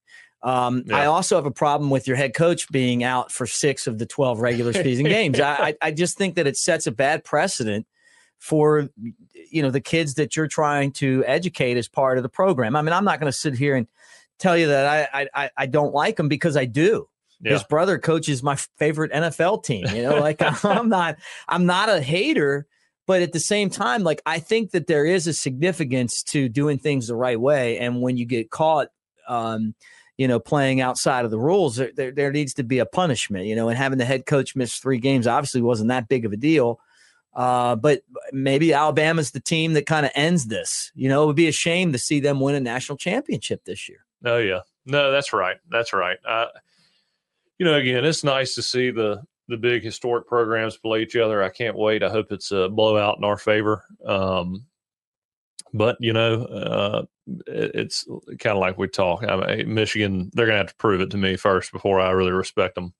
[0.45, 3.97] Um, I also have a problem with your head coach being out for six of
[3.97, 5.39] the twelve regular season games.
[5.39, 7.87] I, I I just think that it sets a bad precedent
[8.37, 8.89] for
[9.51, 12.75] you know the kids that you're trying to educate as part of the program.
[12.75, 13.87] I mean, I'm not going to sit here and
[14.37, 17.09] tell you that I I I don't like him because I do.
[17.41, 17.53] Yeah.
[17.53, 19.87] His brother coaches my favorite NFL team.
[19.95, 22.67] You know, like I'm not I'm not a hater,
[23.07, 26.77] but at the same time, like I think that there is a significance to doing
[26.77, 27.79] things the right way.
[27.79, 28.89] And when you get caught,
[29.27, 29.73] um,
[30.17, 33.45] you know, playing outside of the rules, there, there, there needs to be a punishment.
[33.45, 36.33] You know, and having the head coach miss three games obviously wasn't that big of
[36.33, 36.79] a deal.
[37.33, 38.01] Uh, but
[38.31, 40.91] maybe Alabama's the team that kind of ends this.
[40.95, 43.89] You know, it would be a shame to see them win a national championship this
[43.89, 44.05] year.
[44.23, 46.17] Oh yeah, no, that's right, that's right.
[46.27, 46.47] Uh,
[47.59, 51.43] you know, again, it's nice to see the the big historic programs play each other.
[51.43, 52.03] I can't wait.
[52.03, 53.83] I hope it's a blowout in our favor.
[54.05, 54.65] Um,
[55.75, 57.03] but you know, uh,
[57.47, 58.05] it's
[58.39, 59.23] kind of like we talk.
[59.23, 62.11] I mean, Michigan, they're going to have to prove it to me first before I
[62.11, 62.93] really respect them,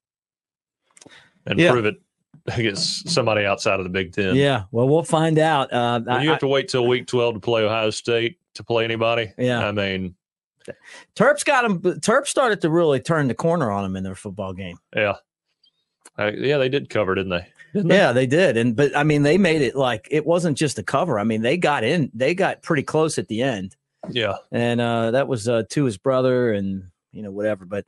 [1.46, 1.72] and Yeah.
[1.72, 1.96] prove it
[2.48, 4.36] against somebody outside of the Big Ten.
[4.36, 5.72] Yeah, well, we'll find out.
[5.74, 8.64] Uh, When you I- have to wait till week twelve to play Ohio State to
[8.64, 9.32] play anybody.
[9.38, 9.68] Yeah.
[9.68, 10.16] I mean,
[11.16, 11.80] Terps got him.
[11.82, 14.78] Terps started to really turn the corner on him in their football game.
[14.96, 15.16] yeah,
[16.18, 17.48] Uh, yeah, they did cover, didn't they?
[17.74, 17.92] Didn't?
[17.92, 20.84] Yeah, they did, and but I mean, they made it like it wasn't just a
[20.84, 21.20] cover.
[21.20, 22.10] I mean, they got in.
[22.14, 23.76] They got pretty close at the end,
[24.10, 24.38] yeah.
[24.52, 27.66] and uh, that was uh, to his brother, and you know whatever.
[27.66, 27.86] But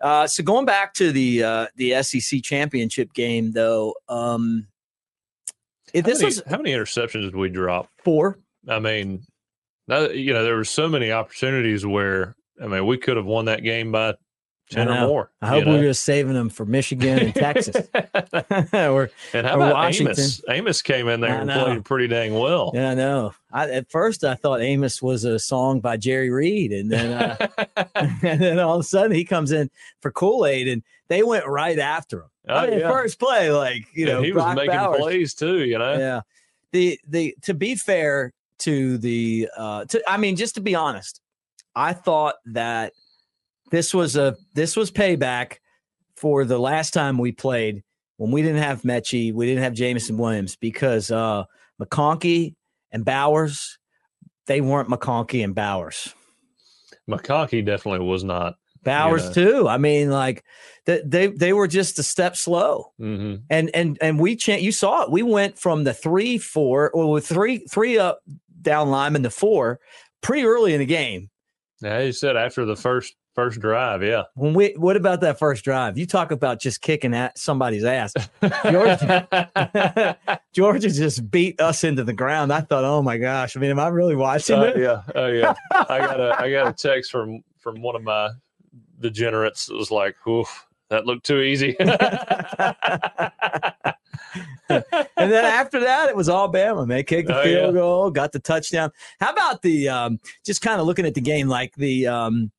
[0.00, 4.66] uh, so going back to the uh, the SEC championship game, though, um,
[5.94, 7.88] it, How this many, was how many interceptions did we drop?
[8.04, 8.38] four.
[8.68, 9.24] I mean,
[9.88, 13.46] that, you know, there were so many opportunities where I mean, we could have won
[13.46, 14.14] that game by
[14.70, 15.30] ten or more.
[15.42, 15.72] I hope know?
[15.72, 17.76] we're just saving them for Michigan and Texas.
[18.72, 20.14] or and how about Washington.
[20.14, 20.42] Amos?
[20.48, 22.70] Amos came in there and played pretty dang well.
[22.74, 23.34] Yeah, I know.
[23.52, 27.48] I, at first, I thought Amos was a song by Jerry Reed, and then uh,
[27.94, 31.46] and then all of a sudden he comes in for Kool Aid, and they went
[31.46, 32.30] right after him.
[32.48, 32.90] Oh, I mean, yeah.
[32.90, 34.98] first play, like you And know, he was making Bowers.
[35.00, 35.64] plays too.
[35.64, 36.20] You know, Yeah,
[36.72, 41.20] the the to be fair to the uh, to I mean, just to be honest,
[41.74, 42.92] I thought that
[43.70, 45.56] this was a this was payback
[46.16, 47.82] for the last time we played
[48.16, 51.44] when we didn't have Metchie, we didn't have Jameson Williams because uh
[51.80, 52.54] McConkey
[52.92, 53.78] and Bowers,
[54.46, 56.14] they weren't McConkey and Bowers.
[57.08, 58.56] McConkey definitely was not.
[58.82, 59.32] Bowers know.
[59.62, 59.68] too.
[59.68, 60.44] I mean, like
[60.86, 62.92] they they they were just a step slow.
[62.98, 65.10] hmm And and and we cha- you saw it.
[65.10, 68.20] We went from the three four or with three three up
[68.60, 69.80] down lineman to four
[70.22, 71.30] pretty early in the game.
[71.80, 74.24] Yeah, you said after the first first drive, yeah.
[74.34, 75.96] When we what about that first drive?
[75.96, 78.12] You talk about just kicking at somebody's ass.
[78.70, 80.18] Georgia,
[80.52, 82.52] Georgia just beat us into the ground.
[82.52, 83.56] I thought, oh my gosh.
[83.56, 84.76] I mean, am I really watching Uh, it?
[84.78, 85.54] yeah, oh yeah.
[85.72, 88.30] I got a I got a text from from one of my
[89.00, 91.76] degenerates that was like, "Oof, that looked too easy."
[94.68, 96.86] and then after that, it was all Bama.
[96.86, 97.80] They kicked the Oh, field yeah.
[97.80, 98.90] goal, got the touchdown.
[99.18, 102.50] How about the um, just kind of looking at the game, like the um,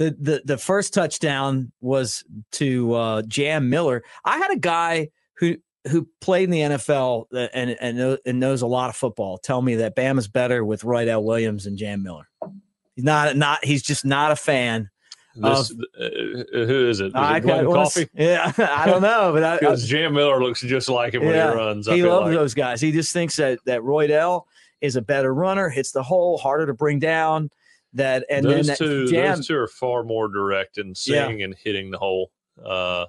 [0.00, 4.02] the the the first touchdown was to uh, Jam Miller.
[4.24, 5.56] I had a guy who
[5.88, 9.74] who played in the NFL and and and knows a lot of football tell me
[9.76, 12.26] that Bama's better with Roydell Williams and Jam Miller.
[12.96, 14.88] He's not not he's just not a fan.
[15.36, 16.08] this, uh,
[16.54, 17.08] who is it?
[17.08, 18.08] Is I it Glen Coffee?
[18.14, 21.56] Yeah, I don't know, but Because Jam Miller looks just like him when Yeah, he
[21.58, 21.88] runs.
[21.88, 22.34] I he loves like.
[22.34, 22.80] those guys.
[22.80, 24.44] He just thinks that that Roydell
[24.80, 27.50] is a better runner, hits the hole, harder to bring down.
[27.94, 29.36] That and those then two, jam.
[29.36, 30.92] those two are far more direct in Yeah.
[31.26, 32.30] seeing and hitting the hole.
[32.64, 33.06] Uh,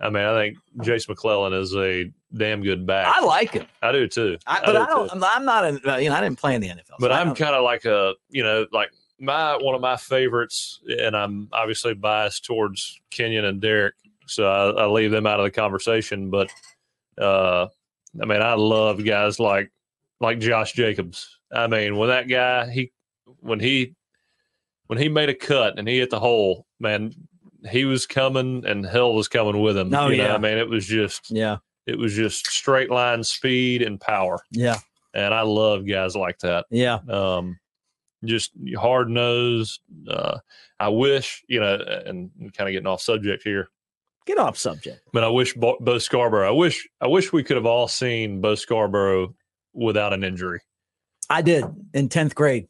[0.00, 3.06] I mean, I think Jase McClellan is a damn good back.
[3.14, 4.38] I like him, I do too.
[4.46, 5.08] I, but do I don't.
[5.08, 5.14] too.
[5.16, 5.64] I'm, I'm not.
[5.64, 7.62] A, you know, I didn't play in the NFL, But so I I'm kind of
[7.64, 13.00] like a, you know, like my one of my favorites, and I'm obviously biased towards
[13.10, 13.94] Kenyan and Derrick,
[14.26, 16.30] so I, I leave them out of the conversation.
[16.30, 16.50] But
[17.20, 17.66] uh,
[18.20, 19.70] I mean, I love guys like
[20.20, 21.38] like Josh Jacobs.
[21.52, 22.92] I mean, when that guy he
[23.42, 23.94] when he
[24.86, 27.12] when he made a cut and he hit the hole, man,
[27.70, 29.94] he was coming and hell was coming with him.
[29.94, 30.34] Oh, you know, yeah.
[30.34, 34.78] I mean, it was just yeah, it was just straight line speed and power, yeah,
[35.14, 36.98] and I love guys like that yeah.
[37.08, 37.58] um,
[38.24, 39.80] just hard nosed.
[40.08, 40.38] Uh,
[40.78, 41.74] I wish, you know,
[42.06, 43.68] and kind of getting off subject here,
[44.26, 45.00] Get off subject.
[45.12, 46.48] but I wish Bo, Bo Scarborough.
[46.48, 49.34] I wish, I wish we could have all seen Bo Scarborough
[49.74, 50.60] without an injury
[51.30, 52.68] I did in tenth grade.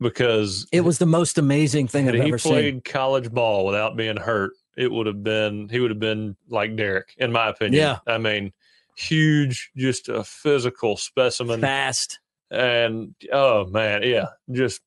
[0.00, 2.80] Because It was the most amazing thing I've he ever played seen.
[2.82, 7.14] college ball without being hurt, it would have been he would have been like Derrick,
[7.16, 7.80] in my opinion.
[7.80, 7.98] Yeah.
[8.12, 8.52] I mean,
[8.96, 11.60] huge, just a physical specimen.
[11.60, 12.18] Fast.
[12.50, 14.80] and oh man, yeah, just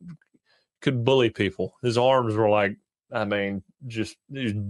[0.81, 1.73] could bully people.
[1.81, 2.75] His arms were like,
[3.11, 4.17] I mean, just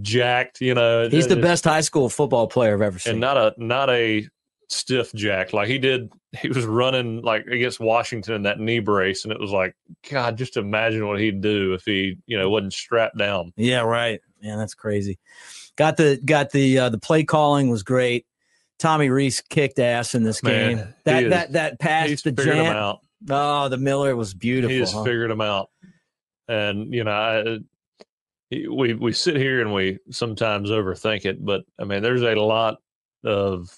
[0.02, 0.60] jacked.
[0.60, 3.12] You know, He's the best high school football player I've ever seen.
[3.12, 4.28] and not a not a
[4.68, 5.52] stiff jacked.
[5.52, 9.40] Like he did, he was running like against Washington in that knee brace, and it
[9.40, 9.74] was like,
[10.10, 13.52] God, just imagine what he'd do if he, you know, wasn't strapped down.
[13.56, 14.20] Yeah, right.
[14.42, 15.18] Man, that's crazy.
[15.76, 18.26] Got the got the uh, the play calling was great.
[18.78, 20.94] Tommy Rees kicked ass in this Man, game.
[21.04, 22.76] That is- that that pass He's the figured him jam.
[22.76, 23.00] out.
[23.28, 24.72] Oh, the Miller was beautiful.
[24.72, 25.02] he just huh?
[25.02, 25.70] figured him out.
[26.46, 27.58] And you know, I,
[28.50, 32.78] we we sit here and we sometimes overthink it, but I mean, there's a lot
[33.24, 33.68] of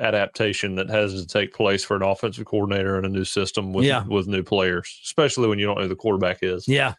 [0.00, 3.84] adaptation that has to take place for an offensive coordinator in a new system with
[3.86, 4.04] Yeah.
[4.06, 6.66] with new players, especially when you don't know who the quarterback is.
[6.66, 6.94] yeah,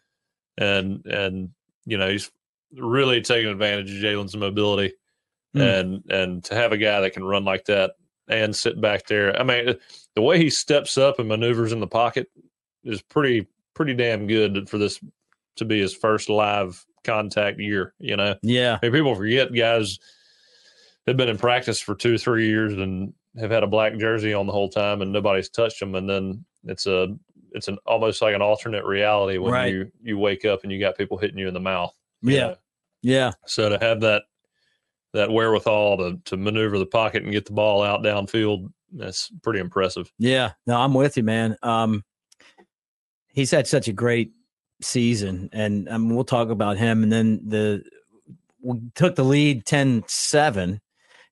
[0.58, 1.50] And and
[1.86, 2.32] you know, he's
[2.78, 4.94] really taking advantage of Jalen's mobility,
[5.56, 5.80] Mm.
[5.80, 7.92] and and to have a guy that can run like that
[8.30, 9.38] and sit back there.
[9.38, 9.76] I mean,
[10.16, 12.30] the way he steps up and maneuvers in the pocket
[12.86, 15.00] is pretty pretty damn good for this
[15.58, 17.94] to be his first live contact year.
[18.00, 20.00] You know, yeah, I mean, people forget guys
[21.08, 24.46] have been in practice for two three years and have had a black jersey on
[24.46, 27.08] the whole time and nobody's touched them, and then it's a
[27.54, 29.74] it's an almost like an alternate reality when Right.
[29.74, 31.94] you you wake up and you got people hitting you in the mouth.
[32.22, 32.56] yeah, know?
[33.02, 33.32] yeah.
[33.46, 34.24] So to have that
[35.14, 39.60] that wherewithal to to maneuver the pocket and get the ball out downfield, that's pretty
[39.60, 40.12] impressive.
[40.20, 41.58] Yeah, no, I'm with you, man.
[41.64, 42.04] Um,
[43.34, 44.32] he's had such a great
[44.82, 47.04] season, and um, we'll talk about him.
[47.04, 47.84] And then the
[48.64, 50.80] we took the lead 10-7.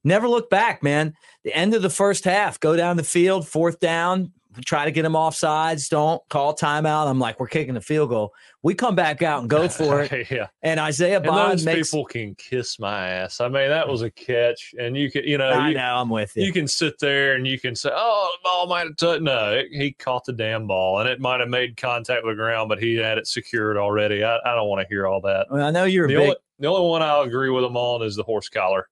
[0.03, 1.13] Never look back, man.
[1.43, 4.31] The end of the first half, go down the field, fourth down,
[4.65, 5.87] try to get him off sides.
[5.89, 7.07] Don't call timeout.
[7.07, 8.33] I'm like, we're kicking the field goal.
[8.63, 10.29] We come back out and go for it.
[10.31, 11.91] yeah, And Isaiah and Bond those makes.
[11.91, 13.39] people can kiss my ass.
[13.41, 16.09] I mean, that was a catch, and you can you know I you, know, I'm
[16.09, 16.43] with you.
[16.45, 19.53] you can sit there and you can say, "Oh, the ball might have touched." No,
[19.53, 22.67] it, he caught the damn ball, and it might have made contact with the ground,
[22.69, 24.23] but he had it secured already.
[24.23, 25.47] I, I don't want to hear all that.
[25.49, 26.21] Well, I know you're a The big.
[26.23, 28.87] only, the only one I'll agree with him on is the horse collar.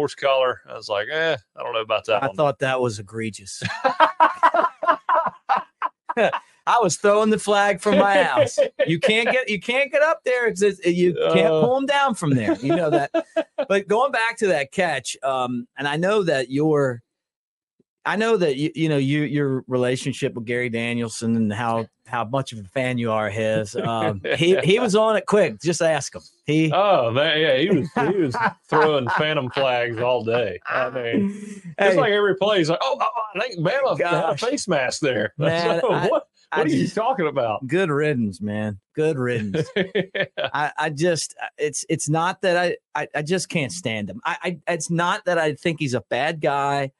[0.00, 0.62] Horse collar.
[0.66, 2.36] I was like, eh, I don't know about that I one.
[2.36, 3.62] thought that was egregious.
[6.16, 8.58] I was throwing the flag from my house.
[8.86, 10.46] You can't get you can't get up there.
[10.46, 11.60] It's, it's- you can't Uh.
[11.60, 12.54] pull them down from there.
[12.56, 13.10] You know that.
[13.68, 17.02] but going back to that catch, um, and I know that your,
[18.06, 22.24] I know that you you know you your relationship with Gary Danielson and how how
[22.24, 23.74] much of a fan you are of his.
[23.90, 25.60] Um, he he was on it quick.
[25.62, 26.22] Just ask him.
[26.44, 26.70] He.
[26.72, 28.36] Oh man, yeah, he was he was
[28.68, 30.58] throwing phantom flags all day.
[30.66, 31.30] I mean,
[31.78, 34.36] Hey, it's like every play, he's like, "Oh, oh, oh, I think Bama had a
[34.36, 37.64] face mask there." Man, So, I- what I what are you just- talking about?
[37.66, 38.80] good riddance, man.
[38.96, 39.68] Good riddance.
[40.52, 44.20] I, I just it's it's not that I, I I just can't stand him.
[44.24, 46.90] I, I it's not that I think he's a bad guy.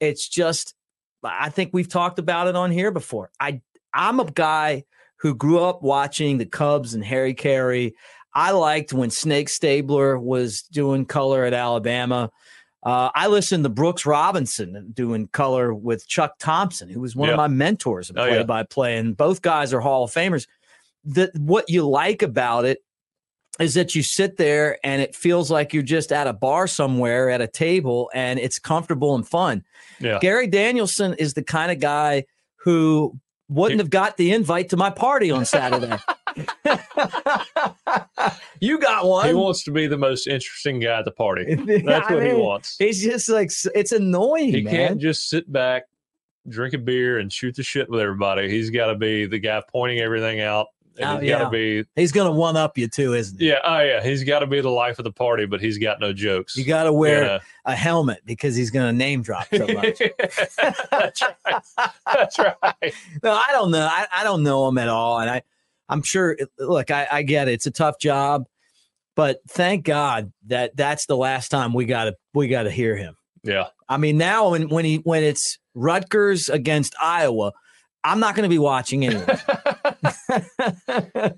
[0.00, 0.74] It's just
[1.22, 3.30] I think we've talked about it on here before.
[3.40, 3.60] I
[3.96, 4.84] I'm a guy
[5.16, 7.92] who grew up watching the Cubs and Harry Caray.
[8.34, 12.30] I liked when Snake Stabler was doing color at Alabama.
[12.82, 17.34] Uh, I listened to Brooks Robinson doing color with Chuck Thompson, who was one Yeah.
[17.34, 18.34] of my mentors in Oh, yeah.
[18.34, 20.46] play by play, and both guys are Hall of Famers
[21.04, 22.78] that what you like about it
[23.58, 27.30] is that you sit there and it feels like you're just at a bar somewhere
[27.30, 29.64] at a table and it's comfortable and fun.
[29.98, 30.18] yeah.
[30.20, 32.24] Gary Danielson is the kind of guy
[32.56, 35.96] who wouldn't have got the invite to my party on Saturday.
[38.60, 39.28] you got one.
[39.28, 41.54] He wants to be the most interesting guy at the party.
[41.84, 42.76] That's I what he wants.
[42.78, 44.74] He's just like it's annoying, He man.
[44.74, 45.84] can't just sit back,
[46.48, 48.50] drink a beer, and shoot the shit with everybody.
[48.50, 50.66] He's got to be the guy pointing everything out.
[50.98, 51.38] Oh, he's got yeah.
[51.44, 53.48] to be, He's gonna one up you too, isn't he?
[53.48, 56.00] yeah, oh yeah, he's got to be the life of the party, but he's got
[56.00, 56.56] no jokes.
[56.56, 57.38] You got to wear know?
[57.64, 60.00] a helmet because he's gonna name drop so much.
[60.18, 61.62] That's right.
[62.06, 62.94] That's right.
[63.22, 63.86] no, I don't know.
[63.90, 65.42] I, I don't know him at all, and I,
[65.88, 66.36] I'm sure.
[66.58, 67.52] Look, I, I get it.
[67.52, 68.46] It's a tough job,
[69.14, 72.96] but thank God that that's the last time we got to we got to hear
[72.96, 73.16] him.
[73.42, 73.66] Yeah.
[73.88, 77.52] I mean, now when when he when it's Rutgers against Iowa,
[78.04, 79.38] I'm not going to be watching anyway.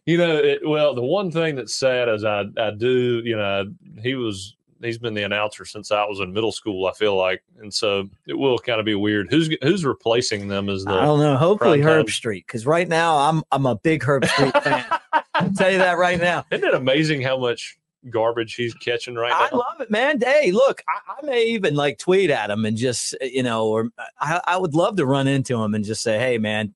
[0.07, 3.65] you know, it, well, the one thing that's sad is I, I do, you know,
[4.03, 7.43] he was, he's been the announcer since I was in middle school, I feel like.
[7.61, 9.29] And so it will kind of be weird.
[9.31, 11.37] Who's, who's replacing them as I the, don't know.
[11.37, 12.13] Hopefully, Herb time.
[12.13, 14.85] Street, because right now I'm I'm a big Herbstreit fan.
[15.35, 16.45] I'll tell you that right now.
[16.51, 17.79] isn't it amazing how much
[18.11, 19.49] garbage he's catching right now.
[19.53, 20.21] I love it, man.
[20.21, 23.67] Hey, look, I, I may even like tweet at him and just, uh, you know,
[23.69, 26.75] or uh, I, I would love to run into him and just say, hey, man,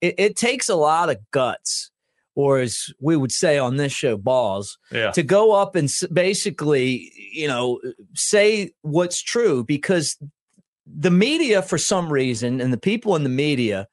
[0.00, 1.90] it, it takes a lot of guts,
[2.34, 5.10] or as we would say on this show, balls, yeah.
[5.12, 7.80] to go up and basically, you know,
[8.14, 10.16] say what's true because
[10.86, 13.88] the media, for some reason, and the people in the media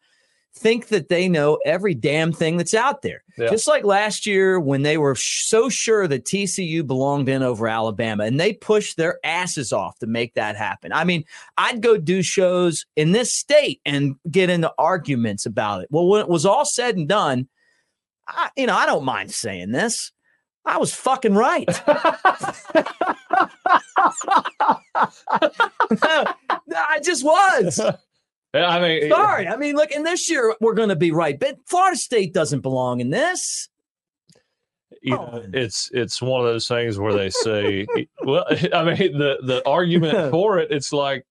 [0.53, 3.23] think that they know every damn thing that's out there.
[3.37, 3.49] Yeah.
[3.49, 7.67] Just like last year when they were sh- so sure that TCU belonged in over
[7.67, 10.91] Alabama and they pushed their asses off to make that happen.
[10.91, 11.23] I mean,
[11.57, 15.87] I'd go do shows in this state and get into arguments about it.
[15.89, 17.47] Well, when it was all said and done,
[18.27, 20.11] I, you know, I don't mind saying this.
[20.65, 21.67] I was fucking right.
[26.03, 27.79] I just was.
[28.53, 29.47] I mean, Sorry.
[29.47, 32.59] I mean, look, and this year we're going to be right, but Florida State doesn't
[32.61, 33.69] belong in this.
[35.01, 37.87] you know, it's it's one of those things where they say,
[38.23, 41.25] well, I mean, the the argument for it, it's like,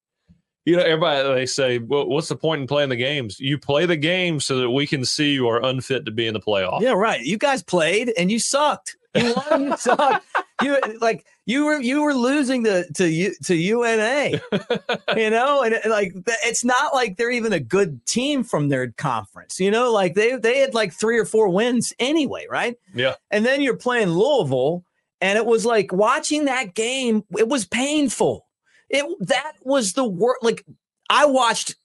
[0.65, 3.39] you know, everybody they say, well, what's the point in playing the games?
[3.39, 6.33] You play the games so that we can see you are unfit to be in
[6.33, 6.81] the playoff.
[6.81, 7.21] Yeah, right.
[7.21, 8.97] You guys played and you sucked.
[9.15, 9.63] You won.
[9.65, 10.25] You sucked.
[10.63, 14.39] You like you were you were losing to to to UNA.
[15.15, 16.13] You know, and it- like
[16.45, 19.59] it's not like they're even a good team from their conference.
[19.59, 22.75] You know, like they they had like three or four wins anyway, right?
[22.93, 23.15] Yeah.
[23.29, 24.83] And then you're playing Louisville,
[25.19, 27.23] and it was like watching that game.
[27.37, 28.47] It was painful.
[28.89, 30.43] It that was the worst.
[30.43, 30.65] Like
[31.09, 31.75] I watched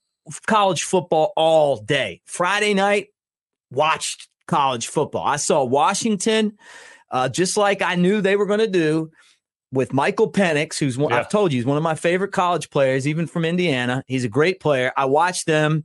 [0.46, 2.20] college football all day.
[2.24, 3.08] Friday night,
[3.70, 5.24] watched college football.
[5.26, 6.56] I saw Washington,
[7.10, 9.10] uh, just like I knew they were going to do
[9.72, 11.18] with Michael Penix, who's one, Yeah.
[11.20, 14.02] I've told you, he's one of my favorite college players, even from Indiana.
[14.06, 14.92] He's a great player.
[14.96, 15.84] I watched them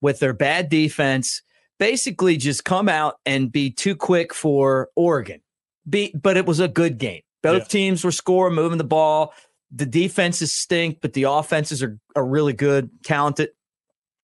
[0.00, 1.42] with their bad defense
[1.78, 5.40] basically just come out and be too quick for Oregon.
[5.88, 7.22] Be, but it was a good game.
[7.42, 7.68] Both Yeah.
[7.68, 9.32] teams were scoring, moving the ball.
[9.70, 13.48] The defenses stink, but the offenses are, are really good, talented.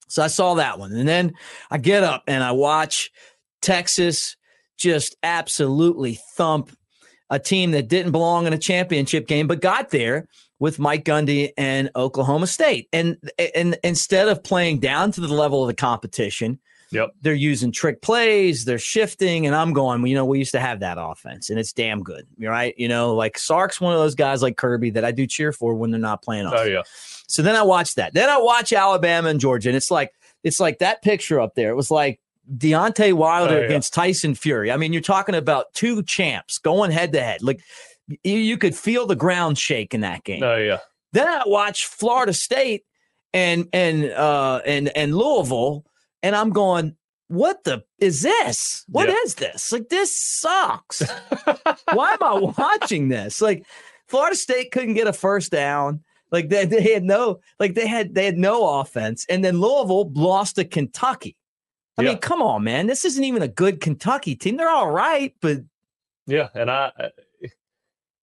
[0.09, 0.93] So I saw that one.
[0.93, 1.33] And then
[1.71, 3.11] I get up and I watch
[3.63, 4.36] Texas
[4.77, 6.71] just absolutely thump
[7.31, 11.51] a team that didn't belong in a championship game, but got there with Mike Gundy
[11.59, 12.89] and Oklahoma State.
[12.93, 13.17] And
[13.55, 16.61] and instead of playing down to the level of the competition,
[16.93, 17.11] Yep.
[17.21, 20.61] they're using trick plays, they're shifting, and I'm going, well, you know, we used to
[20.61, 22.29] have that offense, and it's damn good.
[22.41, 22.75] Right.
[22.79, 25.75] You know, like Sark's one of those guys like Kirby that I do cheer for
[25.75, 26.83] when they're not playing Oh yeah.
[27.27, 28.15] So then I watch that.
[28.15, 30.12] Then I watch Alabama and Georgia, and it's like
[30.45, 31.71] it's like that picture up there.
[31.71, 32.21] It was like
[32.55, 33.65] Deontay Wilder Oh, yeah.
[33.67, 34.71] against Tyson Fury.
[34.71, 37.43] I mean, you're talking about two champs going head to head.
[37.43, 37.61] Like
[38.23, 40.43] you, could feel the ground shake in that game.
[40.43, 40.79] Oh yeah.
[41.13, 42.85] Then I watch Florida State
[43.33, 45.85] and and uh and and Louisville,
[46.23, 46.97] and I'm going,
[47.29, 48.85] what the is this?
[48.89, 49.49] What is Yeah.
[49.53, 49.73] this?
[49.73, 51.03] Like this sucks.
[51.93, 53.41] Why am I watching this?
[53.41, 53.67] Like
[54.09, 56.05] Florida State couldn't get a first down.
[56.31, 60.11] Like they, they had no like they had they had no offense, and then Louisville
[60.15, 61.37] lost to Kentucky.
[61.99, 62.09] I Yeah.
[62.11, 62.87] mean, come on, man.
[62.87, 64.57] This isn't even a good Kentucky team.
[64.57, 65.59] They're all right, but
[66.27, 66.49] Yeah.
[66.55, 66.93] And I.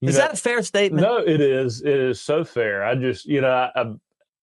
[0.02, 1.02] Is know- that a fair statement?
[1.02, 1.82] No, it is.
[1.82, 2.84] It is so fair.
[2.84, 3.96] I just, you know, I,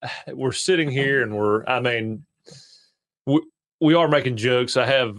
[0.03, 2.25] I, we're sitting here and we're, I mean,
[3.27, 3.41] we,
[3.81, 4.77] we are making jokes.
[4.79, 5.19] I have,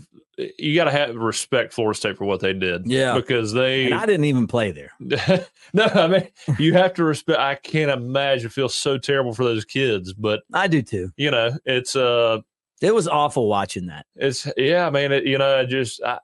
[0.58, 2.88] you got to have respect Florida State for what they did.
[2.88, 3.14] Yeah.
[3.16, 4.92] Because they, And I didn't even play there.
[5.74, 9.44] no, I mean, you have to respect, I can't imagine it feels so terrible for
[9.44, 11.12] those kids, but, I do too.
[11.18, 12.40] you know, it's, uh,
[12.82, 14.06] It was awful watching that.
[14.16, 16.20] it's, yeah, I mean, it, you know, I just, I,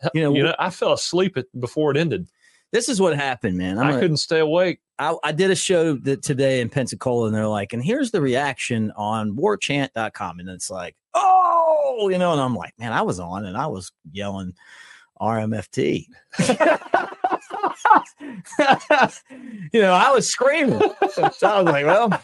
[0.14, 2.28] You know, you know, I fell asleep at, before it ended.
[2.72, 3.78] this is what happened, man.
[3.78, 4.80] I'm I couldn't stay awake.
[4.98, 8.20] I, I did a show that today in Pensacola, and they're like, and here's the
[8.20, 10.38] reaction on warchant.com.
[10.38, 13.66] And it's like, oh, you know, and I'm like, man, I was on and I
[13.66, 14.54] was yelling
[15.20, 16.06] RMFT.
[19.72, 20.80] you know, I was screaming.
[21.10, 22.22] So I was like, well,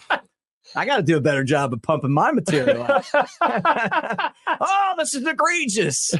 [0.74, 3.04] I got to do a better job of pumping my material out.
[4.60, 6.14] oh, this is egregious.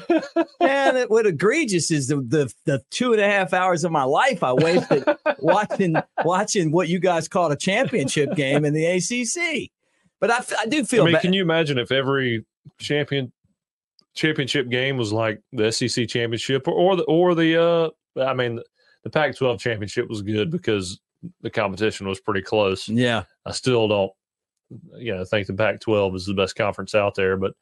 [0.61, 4.05] and it, what egregious is the, the the two and a half hours of my
[4.05, 5.05] life I wasted
[5.39, 9.71] watching watching what you guys called a championship game in the ACC.
[10.21, 11.23] But I, I do feel I mean, bad.
[11.23, 12.45] can you imagine if every
[12.79, 13.33] champion
[14.15, 18.61] championship game was like the SEC championship or, or the or the uh I mean
[19.05, 21.01] the Pac-12 championship was good because
[21.41, 22.89] the competition was pretty close.
[22.89, 24.13] yeah, I still don't
[24.97, 27.55] you know think the Pac-12 is the best conference out there, but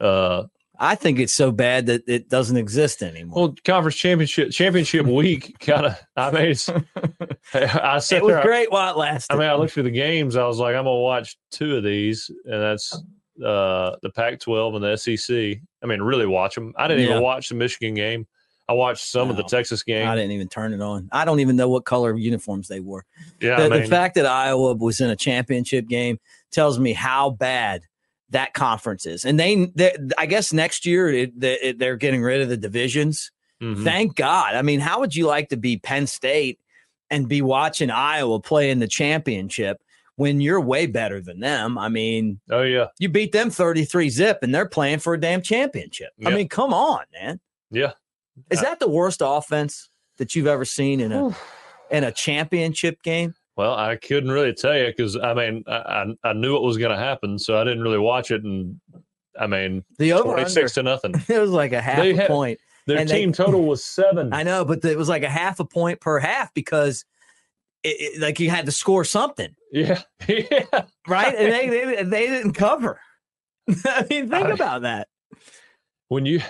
[0.00, 0.44] uh
[0.76, 3.34] I think it's so bad that it doesn't exist anymore.
[3.42, 6.68] well conference championship championship week kind of I mean it's
[7.54, 9.34] I sat it was there great while it lasted.
[9.34, 10.36] I mean, I looked through the games.
[10.36, 12.92] I was like, I'm gonna watch two of these, and that's
[13.44, 15.60] uh, the Pac-12 and the SEC.
[15.82, 16.72] I mean, really watch them.
[16.76, 17.10] I didn't Yeah.
[17.10, 18.26] even watch the Michigan game.
[18.68, 20.08] I watched some of the Texas game.
[20.08, 21.08] I didn't even turn it on.
[21.12, 23.04] I don't even know what color uniforms they wore.
[23.40, 26.18] Yeah, the, I mean, the fact that Iowa was in a championship game
[26.54, 27.82] tells me how bad
[28.30, 29.24] that conference is.
[29.24, 33.30] And they, they I guess next year it, they, they're getting rid of the divisions.
[33.62, 33.84] mhm.
[33.84, 34.54] Thank God.
[34.54, 36.58] I mean, how would you like to be Penn State
[37.10, 39.80] and be watching Iowa play in the championship
[40.16, 41.76] when you're way better than them.
[41.76, 45.42] I mean, oh yeah, you beat them 33 zip and they're playing for a damn
[45.42, 46.10] championship.
[46.24, 47.40] I mean, come on, man.
[47.70, 47.92] yeah.
[48.50, 51.36] Is that the worst offense that you've ever seen in a
[51.90, 53.34] in a championship game?
[53.56, 56.90] Well, I couldn't really tell you because I mean I, I knew it was going
[56.90, 58.42] to happen, so I didn't really watch it.
[58.42, 58.80] And
[59.38, 61.14] I mean, The over twenty six to nothing.
[61.28, 62.58] it was like a half They a had- point.
[62.86, 64.32] Their And they- team total was seven.
[64.34, 67.04] I know, but it was like a half a point per half because
[67.82, 70.64] it, it- like you had to score something, yeah, yeah.
[71.08, 71.34] right?
[71.34, 73.00] and they, they they didn't cover.
[73.86, 75.08] I mean, think I- about that.
[76.08, 76.40] When you,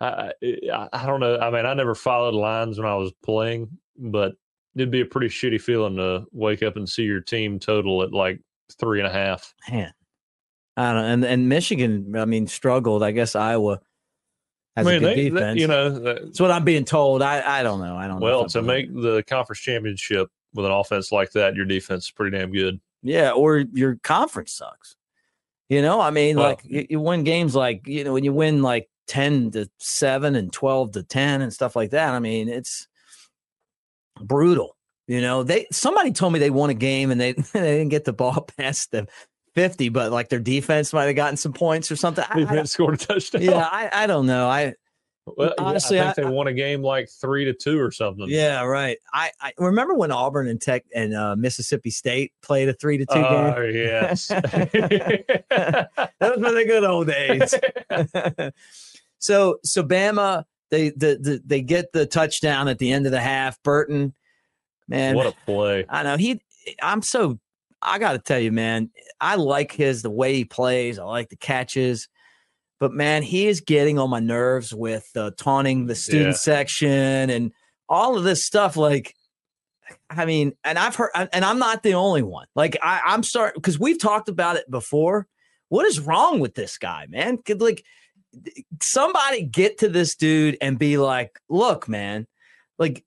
[0.00, 1.38] I, I I don't know.
[1.38, 4.34] I mean, I never followed lines when I was playing, but
[4.76, 8.12] it'd be a pretty shitty feeling to wake up and see your team total at
[8.12, 8.40] like
[8.78, 9.54] three and a half.
[9.70, 9.92] Man,
[10.76, 11.08] I don't know.
[11.08, 13.02] And and Michigan, I mean, struggled.
[13.02, 13.80] I guess Iowa
[14.76, 15.60] has I a mean, good they, they- defense.
[15.60, 17.22] you know, that- That's what I'm being told.
[17.22, 17.96] I I don't know.
[17.96, 18.24] I don't know.
[18.26, 18.94] well, I to make it.
[19.00, 22.80] the conference championship with an offense like that, your defense is pretty damn good.
[23.02, 24.96] yeah, or your conference sucks.
[25.68, 28.32] You know, I mean, Well- like you, you win games like you know when you
[28.32, 32.14] win like ten to seven and twelve to ten and stuff like that.
[32.14, 32.86] I mean, it's
[34.20, 34.76] brutal.
[35.06, 38.04] You know, they somebody told me they won a game and they they didn't get
[38.04, 39.06] the ball past the
[39.54, 42.24] fifty, but like their defense might have gotten some points or something.
[42.28, 43.42] I- Defense scored a touchdown.
[43.42, 44.48] yeah, I, I don't know.
[44.48, 44.74] I
[45.26, 48.26] Well, honestly, I think I- they won a game like three to two or something.
[48.28, 48.96] Yeah, right.
[49.12, 53.06] I, I remember when Auburn and Tech and uh, Mississippi State played a three to
[53.06, 53.54] two Oh game.
[53.56, 54.28] Oh yes.
[56.20, 57.54] Those were the good old days.
[59.18, 60.44] so, so Bama,
[60.74, 63.62] they the, the they get the touchdown at the end of the half.
[63.62, 64.14] Burton,
[64.88, 65.86] man, what a play!
[65.88, 66.40] I know he.
[66.82, 67.38] I'm so.
[67.80, 70.98] I got to tell you, man, I like his the way he plays.
[70.98, 72.08] I like the catches,
[72.80, 76.32] but man, he is getting on my nerves with uh, taunting the student Yeah.
[76.32, 77.52] section and
[77.88, 78.78] all of this stuff.
[78.78, 79.14] Like,
[80.08, 82.46] I mean, and I've heard, and I'm not the only one.
[82.56, 85.26] Like, I, I'm starting because we've talked about it before.
[85.68, 87.36] What is wrong with this guy, man?
[87.36, 87.84] Could like
[88.82, 92.26] somebody get to this dude and be like, look, man,
[92.78, 93.04] like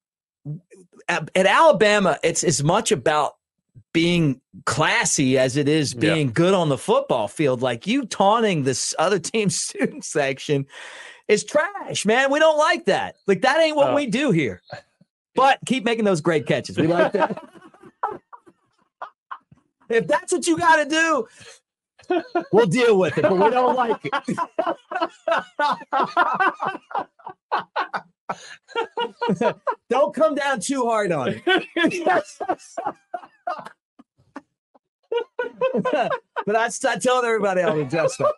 [1.08, 3.34] at, at Alabama, it's as much about
[3.94, 6.14] being classy as it is Yeah.
[6.14, 7.62] being good on the football field.
[7.62, 10.66] Like you taunting this other team's student section
[11.28, 12.32] is trash, man.
[12.32, 13.16] We don't like that.
[13.28, 14.62] Like that ain't what Uh, we do here.
[15.36, 16.80] But keep making those great catches.
[16.80, 17.44] We like that.
[19.90, 21.28] if that's what you got to do,
[22.52, 24.14] we'll deal with it, but we don't like it.
[29.90, 31.44] don't come down too hard on it.
[36.46, 38.34] but I, I told everybody I would address that.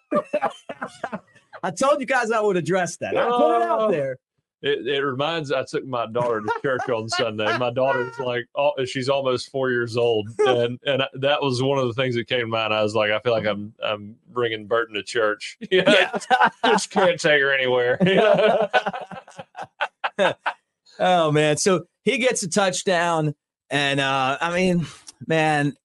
[1.64, 3.18] I told you guys I would address that.
[3.18, 3.92] I put it out Oh.
[3.92, 4.18] there.
[4.62, 5.54] It, it reminds.
[5.54, 7.58] I took my daughter to church on Sunday.
[7.58, 11.88] My daughter's like, oh, she's almost four years old, and and that was one of
[11.88, 12.74] the things that came to mind.
[12.74, 15.58] I was like, I feel like I'm I'm bringing Burton to church.
[15.72, 16.18] Yeah,
[16.66, 17.98] just can't take her anywhere.
[21.00, 23.36] oh man, so he gets a touchdown,
[23.70, 24.88] and uh, I mean,
[25.26, 25.76] man,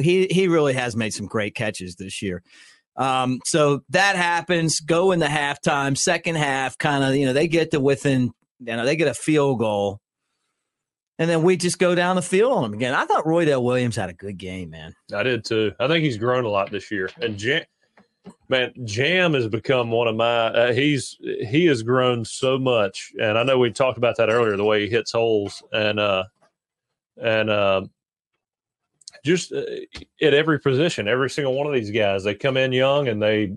[0.00, 2.42] he he really has made some great catches this year.
[3.00, 4.80] Um, so that happens.
[4.80, 8.30] Go in the halftime, second half, kind of, you know, they get to within,
[8.60, 10.00] you know, they get a field goal,
[11.18, 12.92] and then we just go down the field on them again.
[12.94, 14.94] I thought Roydell Williams had a good game, man.
[15.14, 15.72] I did too.
[15.80, 17.08] I think he's grown a lot this year.
[17.22, 17.64] And Jam,
[18.50, 20.46] man, Jam has become one of my.
[20.48, 24.58] Uh, he's he has grown so much, and I know we talked about that earlier.
[24.58, 26.24] The way he hits holes and uh
[27.20, 27.82] and uh,
[29.24, 29.62] just uh,
[30.22, 33.54] at every position, every single one of these guys, they come in young and they.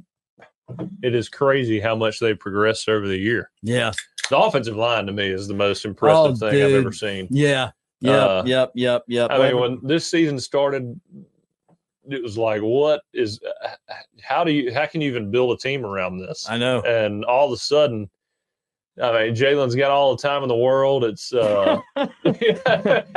[1.04, 3.52] It is crazy how much they've progressed over the year.
[3.62, 3.92] Yeah,
[4.30, 7.28] The offensive line to me is the most impressive Oh, thing I've ever seen.
[7.30, 9.30] yeah, yep, Uh, yep, yep, yep.
[9.30, 11.00] I mean, when this season started,
[12.10, 13.42] it was like, what is,
[14.22, 16.50] how do you, how can you even build a team around this?
[16.50, 16.82] I know.
[16.82, 18.10] And all of a sudden,
[19.02, 21.04] I mean, Jalen's got all the time in the world.
[21.04, 21.80] It's, uh,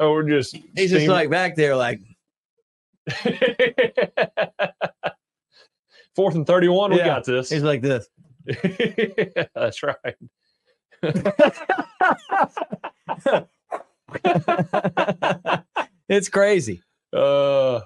[0.00, 2.00] oh, we're just, He's just like back there, like,
[6.16, 6.90] fourth and 31.
[6.92, 7.48] We got this.
[7.50, 8.06] he's like this.
[9.54, 10.14] That's right.
[16.08, 16.82] it's crazy.
[17.12, 17.80] Uh,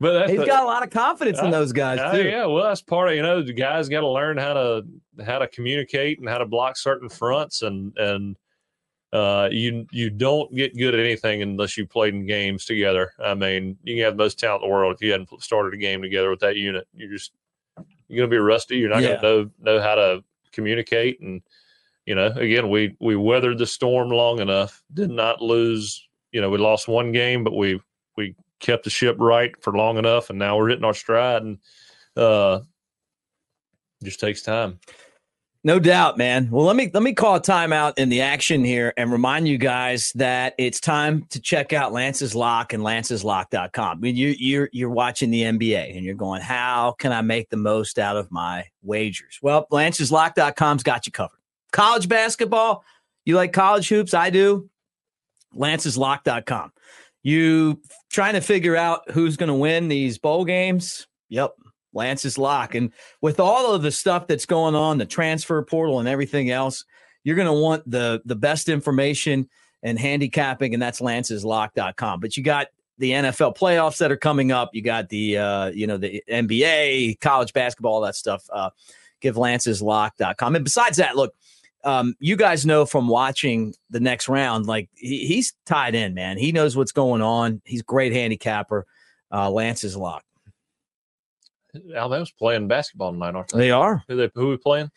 [0.00, 2.24] but that's He's the- got a lot of confidence in Uh, those guys Uh, too.
[2.28, 4.82] yeah, well, that's part of you know the guys got to learn how to
[5.24, 8.36] how to communicate and how to block certain fronts and and
[9.12, 13.12] uh, you you don't get good at anything unless you played in games together.
[13.22, 15.74] I mean, you can have the most talent in the world if you hadn't started
[15.74, 16.88] a game together with that unit.
[16.94, 17.32] You're just
[18.08, 18.76] you're going to be rusty.
[18.76, 19.20] You're not Yeah.
[19.20, 21.40] going to know know how to communicate and
[22.04, 24.82] you know again we we weathered the storm long enough.
[24.94, 26.08] Did not lose.
[26.32, 27.80] You know, we lost one game, but we
[28.16, 31.58] we kept the ship right for long enough, and now we're hitting our stride, and
[32.16, 32.60] uh,
[34.02, 34.78] just takes time.
[35.64, 36.48] No doubt, man.
[36.50, 39.58] Well, let me let me call a timeout in the action here and remind you
[39.58, 43.98] guys that it's time to check out Lance's Lock and lanceslock.com.
[43.98, 47.48] I mean, you you're you're watching the NBA and you're going, "How can I make
[47.48, 51.38] the most out of my wagers?" Well, lanceslock.com's got you covered.
[51.70, 52.84] College basketball,
[53.24, 54.14] you like college hoops?
[54.14, 54.68] I do.
[55.54, 56.72] lanceslock.com.
[57.22, 61.06] You trying to figure out who's going to win these bowl games?
[61.28, 61.54] Yep,
[61.92, 62.74] Lance's lock.
[62.74, 66.84] And with all of the stuff that's going on, the transfer portal and everything else,
[67.24, 69.48] you're going to want the the best information
[69.82, 72.20] and handicapping, and that's lanceslock.com.
[72.20, 72.68] But you got
[72.98, 74.70] the NFL playoffs that are coming up.
[74.72, 78.44] You got the uh, you know the NBA, college basketball, all that stuff.
[78.52, 78.70] Uh,
[79.20, 80.56] give lanceslock.com.
[80.56, 81.34] And besides that, look,
[81.84, 86.38] um, you guys know from watching the next round, like he, he's tied in, man.
[86.38, 87.62] He knows what's going on.
[87.64, 88.86] He's great handicapper.
[89.32, 90.24] Uh, Lance's lock.
[91.96, 93.58] Alabama's playing basketball tonight, aren't they?
[93.58, 94.02] They are.
[94.08, 94.90] Who they who we playing?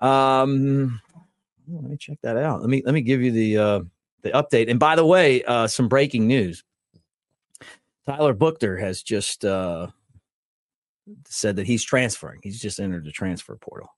[0.00, 1.00] Um,
[1.68, 2.60] let me check that out.
[2.60, 3.80] Let me let me give you the uh,
[4.22, 4.70] the update.
[4.70, 6.64] And by the way, uh, some breaking news.
[8.06, 9.88] Tyler Buchner has just uh,
[11.26, 12.40] said that he's transferring.
[12.42, 13.88] He's just entered the transfer portal.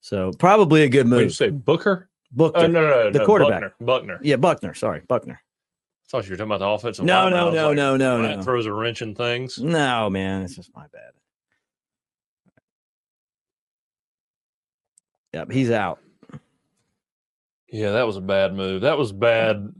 [0.00, 1.34] So probably a good did you move.
[1.34, 2.08] say Booker?
[2.32, 2.60] Buchner.
[2.60, 3.60] Oh no, no, no, the no, quarterback.
[3.60, 3.74] Buchner.
[3.80, 4.20] Buchner.
[4.22, 4.74] Yeah, Buchner.
[4.74, 5.40] Sorry, Buchner.
[6.10, 7.04] Thought you were talking about the offensive.
[7.04, 7.38] No, lineman.
[7.38, 8.42] I no, no, like, no, no, that no.
[8.42, 9.58] Throws a wrench in things.
[9.58, 11.12] No, man, it's just my bad.
[15.32, 15.98] Yep, he's out.
[17.68, 18.82] Yeah, that was a bad move.
[18.82, 19.72] That was bad.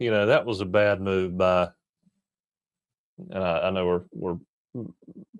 [0.00, 1.68] You know, that was a bad move by.
[3.30, 4.38] And I, I know we're
[4.74, 4.84] we're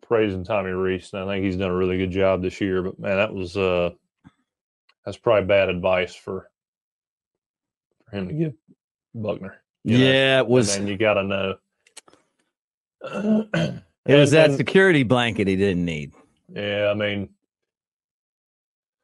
[0.02, 2.82] praising Tommy Rees, and I think he's done a really good job this year.
[2.82, 3.90] But man, that was uh,
[5.04, 6.48] that's probably bad advice for
[8.04, 8.52] for him to give
[9.14, 9.61] Buchner.
[9.85, 10.05] You know?
[10.05, 10.76] yeah, it was.
[10.76, 11.55] and then you got to know.
[14.05, 16.12] It was that And- security blanket he didn't need.
[16.53, 17.28] Yeah, I mean,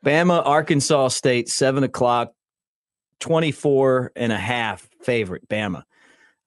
[0.04, 2.32] Bama, Arkansas State, seven o'clock,
[3.20, 5.48] 24 and a half favorite.
[5.48, 5.84] Bama.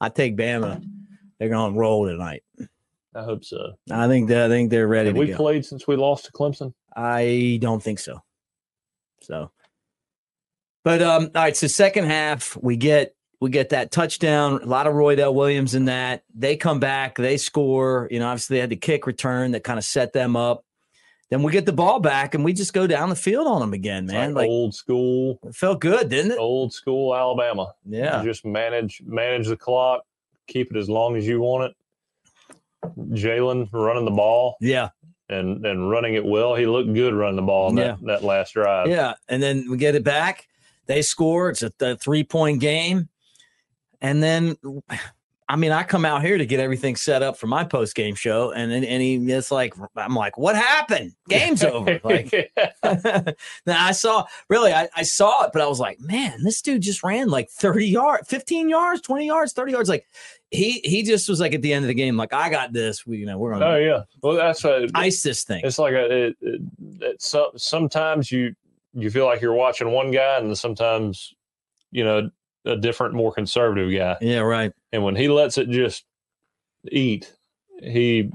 [0.02, 0.84] I take Bama.
[1.40, 2.44] They're going to roll tonight.
[3.16, 3.74] I hope so.
[3.90, 5.38] I think that I think they're ready Have we go.
[5.38, 6.74] played since we lost to Clemson?
[6.96, 8.20] I don't think so.
[9.22, 9.52] So,
[10.84, 11.56] but um, all right.
[11.56, 14.62] So second half, we get we get that touchdown.
[14.62, 16.24] A lot of Roydell Williams in that.
[16.34, 18.08] They come back, they score.
[18.12, 20.64] You know, obviously they had the kick return that kind of set them up.
[21.30, 23.72] Then we get the ball back, and we just go down the field on them
[23.74, 24.34] again, man.
[24.34, 26.38] like Like old school, it felt good, didn't it?
[26.38, 27.74] old school Alabama.
[27.86, 30.04] Yeah, Just manage manage the clock,
[30.48, 31.76] keep it as long as you want it.
[33.12, 34.90] Jalen running the ball yeah,
[35.30, 36.56] and and running it well.
[36.56, 37.96] He looked good running the ball in Yeah.
[38.02, 38.88] that, that last drive.
[38.88, 39.14] yeah.
[39.30, 40.48] And then we get it back.
[40.88, 41.50] They score.
[41.52, 43.08] It's a, a three point game,
[44.02, 44.58] and then.
[45.50, 48.16] I mean, I come out here to get everything set up for my post game
[48.16, 51.12] show, and then and he it's like I'm like, what happened?
[51.28, 52.00] Game's over.
[52.06, 52.32] Like
[53.66, 56.82] now I saw really I, I saw it, but I was like, man, this dude
[56.82, 59.90] just ran like 30 yards, 15 yards, 20 yards, 30 yards.
[59.90, 60.06] Like
[60.52, 63.06] he he just was like at the end of the game, like, I got this.
[63.06, 63.62] We you know, we're on.
[63.62, 64.04] oh yeah.
[64.24, 65.62] Well, that's a, ice this thing.
[65.66, 66.62] it's like a, it, it,
[67.02, 68.56] it, so, sometimes you
[68.94, 71.34] you feel like you're watching one guy, and sometimes
[71.92, 72.30] you know
[72.66, 74.18] a different, more conservative guy.
[74.22, 74.72] Yeah, right.
[74.92, 76.06] and when he lets it just
[76.92, 77.32] eat,
[77.82, 78.30] he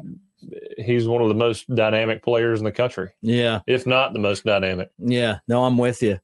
[0.78, 4.44] he's one of the most dynamic players in the country, Yeah, if not the most
[4.44, 4.90] dynamic.
[4.98, 5.38] yeah.
[5.48, 6.18] No, I'm with you.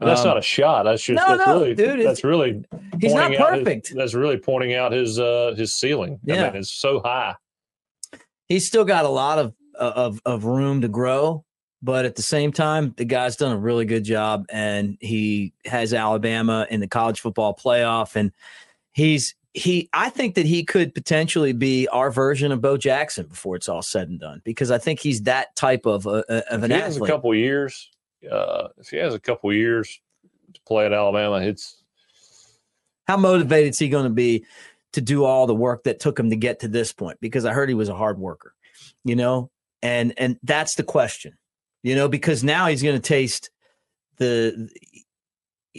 [0.00, 0.84] And that's Um, not a shot.
[0.84, 2.64] That's just no, that's no, really dude, that's really
[3.00, 3.94] He's not out his- perfect.
[3.94, 6.18] that's really pointing out his uh his ceiling.
[6.28, 6.44] I Yeah.
[6.50, 7.36] mean, it's so high.
[8.48, 11.43] He's still got a lot of of of room to grow,
[11.84, 15.92] but at the same time, the guy's done a really good job, and he has
[15.92, 18.32] Alabama in the college football playoff, and
[18.92, 19.90] he's he.
[19.92, 23.82] I think that he could potentially be our version of Bo Jackson before it's all
[23.82, 26.76] said and done, because I think he's that type of a, of If an he
[26.78, 27.10] has a athlete.
[27.10, 27.90] couple years,
[28.30, 30.00] uh, if he has a couple years
[30.54, 31.82] to play at Alabama, it's
[33.06, 34.46] How motivated is he going to be
[34.94, 37.18] to do all the work that took him to get to this point?
[37.20, 38.54] Because I heard he was a hard worker,
[39.04, 39.50] you know,
[39.82, 41.36] and and that's the question,
[41.84, 43.50] you know, because now he's going to taste
[44.16, 44.68] the.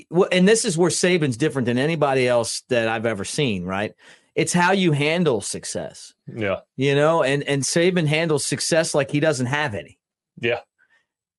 [0.09, 3.65] well, And this is where Saban's different than anybody else that I've ever seen.
[3.65, 3.93] Right?
[4.35, 9.19] It's how you handle success, yeah, you know, and and Saban handles success like he
[9.19, 9.99] doesn't have any.
[10.39, 10.59] yeah.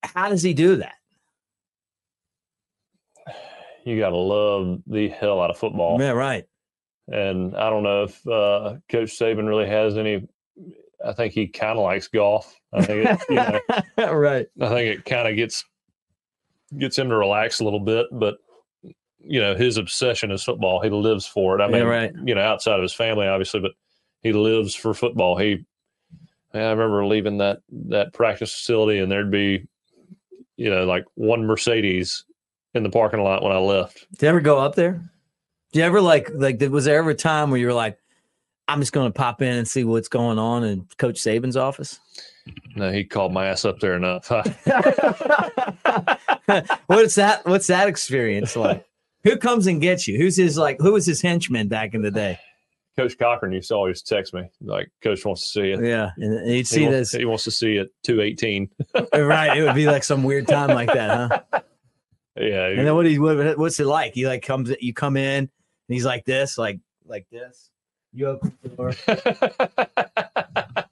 [0.03, 0.93] How does he do that?
[3.83, 5.99] You got to love the hell out of football.
[6.01, 6.45] Yeah, right.
[7.07, 10.27] and I don't know if uh, Coach Saban really has any.
[11.03, 12.53] I think he kind of likes golf.
[12.73, 14.47] I think it, you know, right.
[14.59, 15.63] I think it kind of gets
[16.77, 18.37] gets him to relax a little bit, but
[19.19, 20.81] you know his obsession is football.
[20.81, 21.61] He lives for it.
[21.63, 22.11] I Yeah, mean, right.
[22.25, 23.71] you know, outside of his family, obviously, but
[24.21, 25.37] he lives for football.
[25.37, 25.65] He,
[26.53, 29.67] I remember leaving that that practice facility, and there'd be,
[30.55, 32.25] you know, like one Mercedes
[32.73, 34.07] in the parking lot when I left.
[34.11, 34.93] Did you ever go up there?
[35.71, 37.97] Did you ever like like was there ever a time where you were like,
[38.67, 41.99] I'm just going to pop in and see what's going on in Coach Saban's office?
[42.75, 44.27] No, he called my ass up there enough.
[46.87, 47.45] what's that?
[47.45, 48.85] What's that experience like?
[49.23, 50.17] Who comes and gets you?
[50.17, 50.79] Who's his like?
[50.79, 52.39] Who was his henchman back in the day?
[52.97, 56.49] Coach Cochran used to always text me like, "Coach wants to see you." Yeah, and
[56.49, 57.13] he'd see he this.
[57.13, 58.69] Wants, he wants to see at two eighteen.
[59.13, 61.61] right, it would be like some weird time like that, huh?
[62.35, 62.67] Yeah.
[62.67, 63.05] And then what?
[63.05, 64.13] He, what what's it like?
[64.13, 64.73] He like comes.
[64.79, 65.49] You come in, and
[65.87, 67.69] he's like this, like like this.
[68.13, 68.93] You open the door.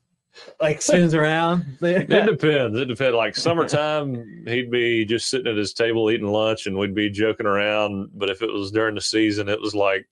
[0.61, 1.65] like spins around.
[1.81, 2.77] it depends.
[2.77, 3.15] It depends.
[3.15, 7.45] Like summertime, he'd be just sitting at his table eating lunch, and we'd be joking
[7.45, 8.09] around.
[8.13, 10.07] But if it was during the season, it was like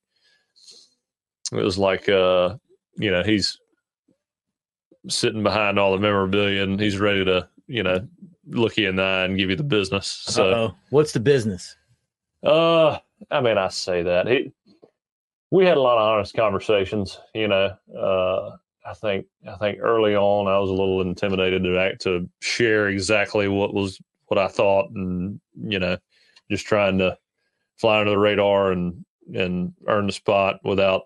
[1.51, 2.55] it was like uh,
[2.97, 3.59] you know, he's
[5.09, 8.07] sitting behind all the memorabilia, and he's ready to you know
[8.47, 10.07] look you in the eye and give you the business.
[10.07, 10.75] So, Uh-oh.
[10.89, 11.75] what's the business?
[12.43, 12.99] Uh,
[13.31, 14.51] I mean, I say that he.
[15.53, 17.75] We had a lot of honest conversations, you know.
[17.95, 22.27] Uh, I think I think early on I was a little intimidated to act to
[22.41, 25.97] share exactly what was what I thought, and you know,
[26.49, 27.19] just trying to
[27.77, 31.03] fly under the radar and and earn the spot without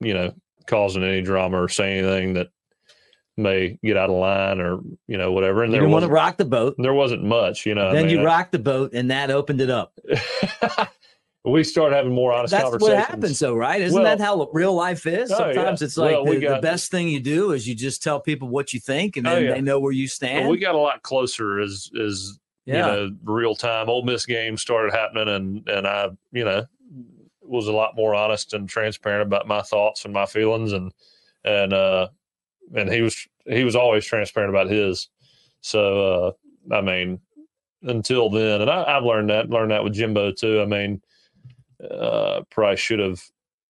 [0.00, 0.32] you know
[0.66, 2.48] causing any drama or saying anything that
[3.36, 5.64] may get out of line or you know whatever.
[5.64, 6.76] And you there want to rock the boat.
[6.78, 7.92] there wasn't much, you know.
[7.92, 9.98] Then I mean, you rocked the boat, and that opened it up.
[11.44, 13.80] we start having more honest That's what happens, though, right?
[13.80, 15.30] Isn't Well- that how real life is?
[15.32, 15.84] Oh, Sometimes yeah.
[15.86, 18.48] it's like Well, we the, the best thing you do is you just tell people
[18.48, 19.54] what you think, and Oh, then yeah.
[19.54, 20.44] they know where you stand.
[20.44, 24.24] But we got a lot closer as as yeah, you know real time Ole Miss
[24.24, 26.64] games started happening, and and I you know
[27.42, 30.92] was a lot more honest and transparent about my thoughts and my feelings, and
[31.44, 32.06] and uh
[32.74, 35.08] and he was he was always transparent about his.
[35.60, 36.36] So
[36.70, 37.18] uh I mean,
[37.82, 40.62] until then, and I, I've learned that learned that with Jimbo too.
[40.62, 41.02] I mean,
[41.90, 43.20] uh probably should have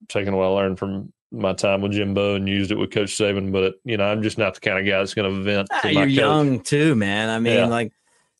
[0.09, 3.53] taken what I learned from my time with Jimbo and used it with Coach Saban,
[3.53, 5.69] but you know I'm just not the kind of guy that's going to vent.
[5.73, 6.11] Ah, you're coach.
[6.13, 7.31] young too, man.
[7.31, 7.67] I mean, Yeah.
[7.67, 7.93] like,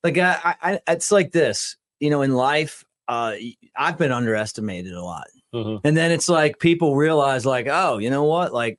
[0.05, 1.77] like I, I, it's like this.
[2.01, 3.35] You know, in life, uh,
[3.77, 5.81] I've been underestimated a lot, Mhm.
[5.85, 8.79] and then it's like people realize, like, oh, you know what, like,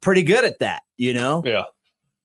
[0.00, 1.42] pretty good at that, you know.
[1.44, 1.64] Yeah.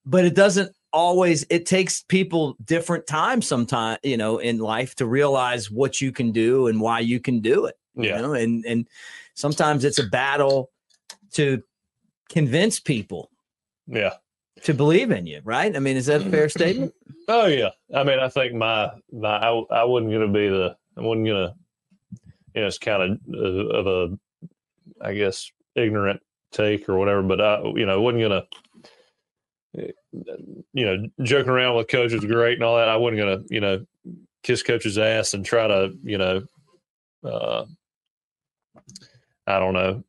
[0.04, 1.44] But it doesn't always.
[1.50, 6.32] It takes people different times, sometimes, you know, in life to realize what you can
[6.32, 7.76] do and why you can do it.
[7.94, 8.20] You Yeah.
[8.20, 8.88] know, and and
[9.34, 10.70] sometimes it's a battle
[11.32, 11.62] to
[12.28, 13.30] convince people
[13.86, 14.14] Yeah.
[14.64, 15.74] to believe in you, right?
[15.76, 16.92] I mean, is that a fair statement?
[17.28, 17.70] Oh yeah.
[17.92, 21.26] I mean, I think my my I, I wasn't going to be the I wasn't
[21.26, 21.54] going to
[22.54, 24.18] you know it's kind of uh, of a
[25.00, 26.20] I guess ignorant
[26.52, 28.46] take or whatever, but I you know wasn't going to
[29.76, 32.88] you know joking around with coach was great and all that.
[32.88, 33.86] I wasn't going to you know
[34.42, 36.42] kiss coach's ass and try to you know
[37.24, 37.64] uh
[39.46, 40.02] I don't know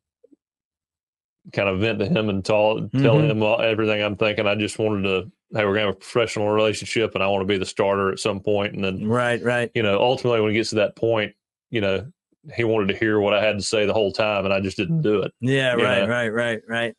[1.52, 3.30] kind of vent to him and tell tell Mhm.
[3.30, 4.46] him all, everything I'm thinking.
[4.46, 7.46] I just wanted to hey, we're gonna have a professional relationship, and I want to
[7.46, 8.74] be the starter at some point.
[8.74, 9.70] And then, Right, right.
[9.74, 11.34] you know, ultimately, when it gets to that point,
[11.70, 12.06] you know,
[12.54, 14.76] he wanted to hear what I had to say the whole time, and I just
[14.76, 15.32] didn't do it.
[15.40, 16.08] Yeah, right, know.
[16.08, 16.94] right, right, right.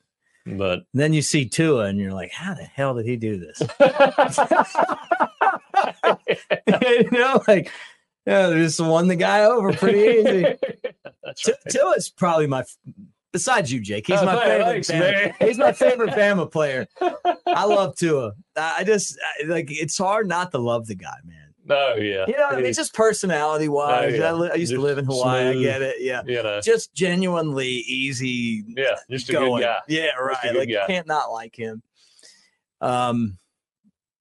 [0.46, 3.62] But Then you see Tua, and you're like, "How the hell did he do this?"
[6.68, 7.72] you know, like,
[8.26, 10.46] yeah, they just won the guy over pretty easy.
[11.24, 11.56] That's right.
[11.70, 12.64] Tua's probably my,
[13.32, 14.08] besides you, Jake.
[14.08, 14.86] He's Oh, my favorite.
[14.86, 16.88] thanks, Bama- He's my favorite Bama player.
[17.46, 18.34] I love Tua.
[18.56, 21.39] I I just I- like it's hard not to love the guy, man.
[21.70, 24.14] No, yeah, You know, I mean, He- just personality wise.
[24.14, 24.30] Oh, yeah.
[24.30, 25.52] I, li- I used to live in Hawaii.
[25.54, 25.58] smooth.
[25.66, 25.96] I get it.
[26.00, 29.62] Yeah, you know, just genuinely easy yeah, just a going.
[29.62, 29.78] good guy.
[29.88, 30.56] Yeah, Just right.
[30.56, 30.88] Like you guy.
[30.88, 31.82] can't not like him.
[32.82, 33.38] Um,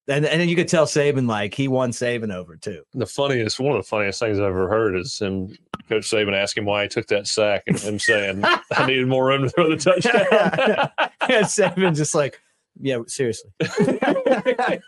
[0.09, 2.83] and and then you could tell Saban like he won Saban over too.
[2.95, 5.57] The funniest, one of the funniest things I've ever heard is him,
[5.89, 9.43] Coach Saban, asking why he took that sack, and him saying, "I needed more room
[9.43, 12.41] to throw the touchdown." and Saban just like,
[12.81, 14.83] yeah, seriously, Like,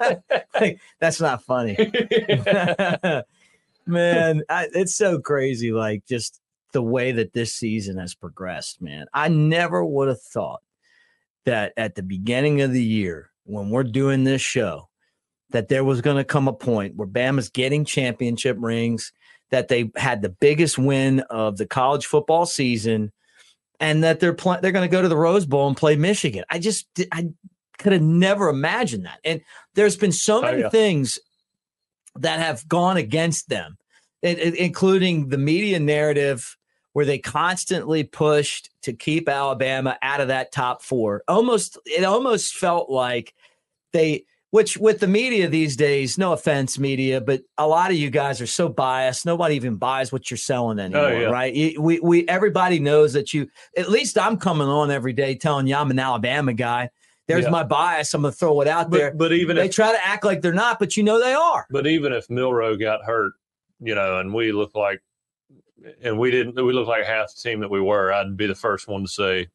[1.01, 1.77] that's not funny,
[3.87, 4.43] man.
[4.49, 6.41] I, it's so crazy, like just
[6.73, 9.07] the way that this season has progressed, man.
[9.13, 10.63] I never would have thought
[11.45, 14.89] that at the beginning of the year when we're doing this show
[15.51, 19.13] that there was going to come a point where Bama's getting championship rings,
[19.51, 23.13] that they had the biggest win of the college football season,
[23.81, 26.45] and that they're pl- they're going to go to the Rose Bowl and play Michigan.
[26.51, 27.31] I just I
[27.81, 29.19] could have never imagined that.
[29.25, 29.41] And
[29.75, 30.69] there's been so Oh, many yeah.
[30.69, 31.19] things
[32.17, 33.77] that have gone against them,
[34.25, 36.57] i- i- including the media narrative
[36.93, 41.23] where they constantly pushed to keep Alabama out of that top four.
[41.29, 43.33] Almost, it almost felt like
[43.93, 48.11] they, which with the media these days, no offense, media, but a lot of you
[48.11, 49.25] guys are so biased.
[49.25, 51.29] Nobody even buys what you're selling oh, anymore, yeah.
[51.29, 51.79] right?
[51.79, 53.47] We, we, everybody knows that you.
[53.77, 56.91] At least I'm coming on every day telling you I'm an Alabama guy.
[57.31, 57.51] There's Yeah.
[57.51, 58.13] my bias.
[58.15, 59.11] I'm gonna throw it out there.
[59.11, 61.33] But, but even they if try to act like they're not, but you know they
[61.35, 61.67] are.
[61.71, 63.33] but even if Milroe got hurt,
[63.81, 65.01] you know, and we look like,
[66.03, 68.13] and we didn't, we look like half the team that we were.
[68.13, 69.49] I'd be the first one to say,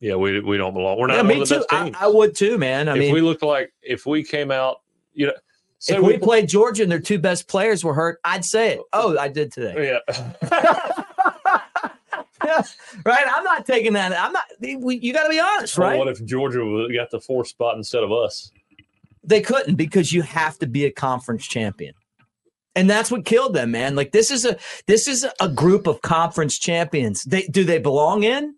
[0.00, 0.98] yeah, we we don't belong.
[0.98, 1.64] We're not Yeah, me too.
[1.70, 1.92] I.
[1.98, 2.88] I would too, man.
[2.88, 4.78] I if mean, we looked like if we came out,
[5.12, 5.32] you know,
[5.78, 8.80] say if we played Georgia and their two best players were hurt, I'd say it.
[8.92, 9.98] Oh, I did today.
[10.08, 11.02] yeah.
[13.04, 13.24] right?
[13.26, 14.12] I'm not taking that.
[14.12, 14.44] I'm not.
[14.60, 15.98] We, you got to be honest, Well, right?
[15.98, 18.50] what if Georgia got the fourth spot instead of us?
[19.22, 21.94] They couldn't because you have to be a conference champion.
[22.76, 23.94] And that's what killed them, man.
[23.94, 27.22] Like this is a this is a group of conference champions.
[27.22, 28.56] They do they belong in?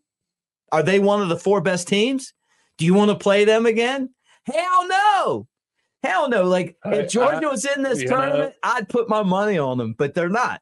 [0.73, 2.33] Are they one of the four best teams?
[2.79, 4.11] Do you want to play them again?
[4.45, 5.47] Hell no.
[6.03, 6.45] Hell no.
[6.45, 10.15] Like I- if Georgia was in this tournament, I'd put my money on them, but
[10.15, 10.61] they're not.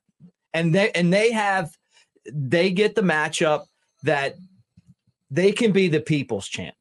[0.53, 1.71] And they and they have
[2.33, 3.65] they get the matchup
[4.03, 4.35] that
[5.31, 6.75] they can be the people's champ.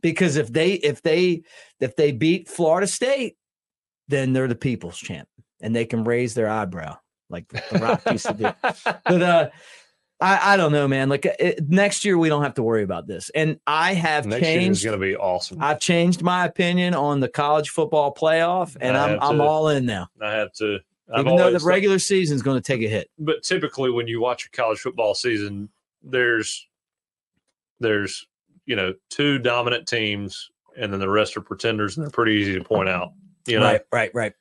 [0.00, 1.42] Because if they if they
[1.80, 3.36] if they beat Florida State,
[4.06, 5.28] then they're the people's champ
[5.60, 6.96] and they can raise their eyebrow
[7.30, 8.52] like the Rock used to do.
[9.04, 9.50] But uh
[10.20, 11.08] I, I don't know, man.
[11.08, 13.30] Like it, next year, we don't have to worry about this.
[13.36, 15.58] And I have Next year is going to be awesome.
[15.60, 19.86] I've changed my opinion on the college football playoff, and I I'm I'm all in
[19.86, 20.08] now.
[20.20, 20.80] I have to.
[21.12, 23.10] I've Even though the regular season is going to take a hit.
[23.18, 25.70] but typically when you watch a college football season,
[26.02, 26.66] there's
[27.80, 28.26] there's
[28.66, 32.54] you know two dominant teams, and then the rest are pretenders, and they're pretty easy
[32.54, 33.12] to point out.
[33.46, 34.32] You know, right, right, right.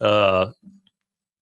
[0.00, 0.52] uh,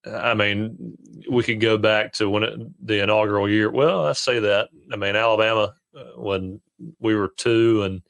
[0.07, 0.99] I mean,
[1.31, 3.71] we could go back to when it, the inaugural year.
[3.71, 4.69] Well, I say that.
[4.93, 6.61] I mean, Alabama uh, when
[6.99, 8.03] we were two, and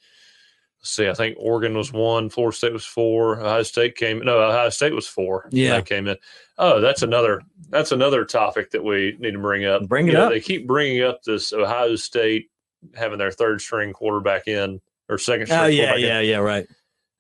[0.85, 4.21] see, I think Oregon was one, Florida State was four, Ohio State came.
[4.25, 5.49] No, Ohio State was four.
[5.51, 5.77] Yeah.
[5.77, 6.17] they came in.
[6.59, 7.43] Oh, that's another.
[7.71, 9.89] That's another topic that we need to bring up.
[9.89, 10.31] Bring it You know, up.
[10.31, 12.51] They keep bringing up this Ohio State
[12.95, 15.61] having their third string quarterback in or second oh, string.
[15.61, 16.07] Oh yeah, quarterback in.
[16.09, 16.37] yeah, yeah.
[16.37, 16.67] Right.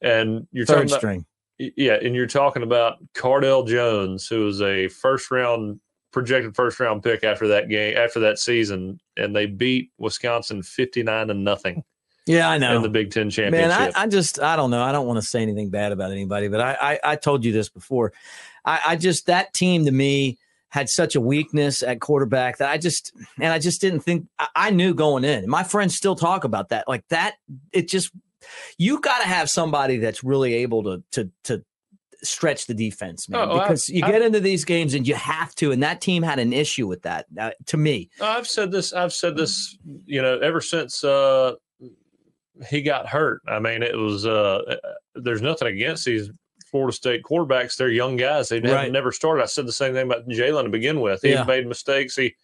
[0.03, 1.27] And you're Third talking about string.
[1.59, 5.81] yeah, and you're talking about Cardale Jones, who was a first round
[6.13, 11.03] projected first round pick after that game after that season, and they beat Wisconsin fifty
[11.03, 11.83] nine to nothing
[12.27, 12.77] Yeah, I know.
[12.77, 13.93] in the Big Ten Man, championship.
[13.97, 14.83] I, I just I don't know.
[14.83, 17.53] I don't want to say anything bad about anybody, but I I, I told you
[17.53, 18.13] this before.
[18.65, 20.39] I, I just that team to me
[20.71, 24.49] had such a weakness at quarterback that I just and I just didn't think I,
[24.57, 25.41] I knew going in.
[25.41, 26.89] And my friends still talk about that.
[26.89, 27.35] Like that,
[27.73, 28.11] it just
[28.79, 31.65] you got to have somebody that's really able to to to
[32.23, 33.49] stretch the defense, man.
[33.49, 36.23] Oh, because you I- get into these games and you have to, and that team
[36.23, 37.27] had an issue with that.
[37.39, 38.93] Uh, to me, I've said this.
[38.93, 39.77] I've said this.
[40.07, 41.55] You know, ever since uh,
[42.69, 43.41] he got hurt.
[43.49, 44.27] I mean, it was.
[44.27, 44.77] Uh,
[45.15, 46.31] there's nothing against these
[46.71, 47.77] Florida State quarterbacks.
[47.77, 48.49] They're young guys.
[48.49, 48.91] They Right.
[48.91, 49.43] never started.
[49.43, 51.23] I said the same thing about Jalen to begin with.
[51.23, 51.45] He Yeah.
[51.45, 52.17] made mistakes.
[52.17, 52.35] He.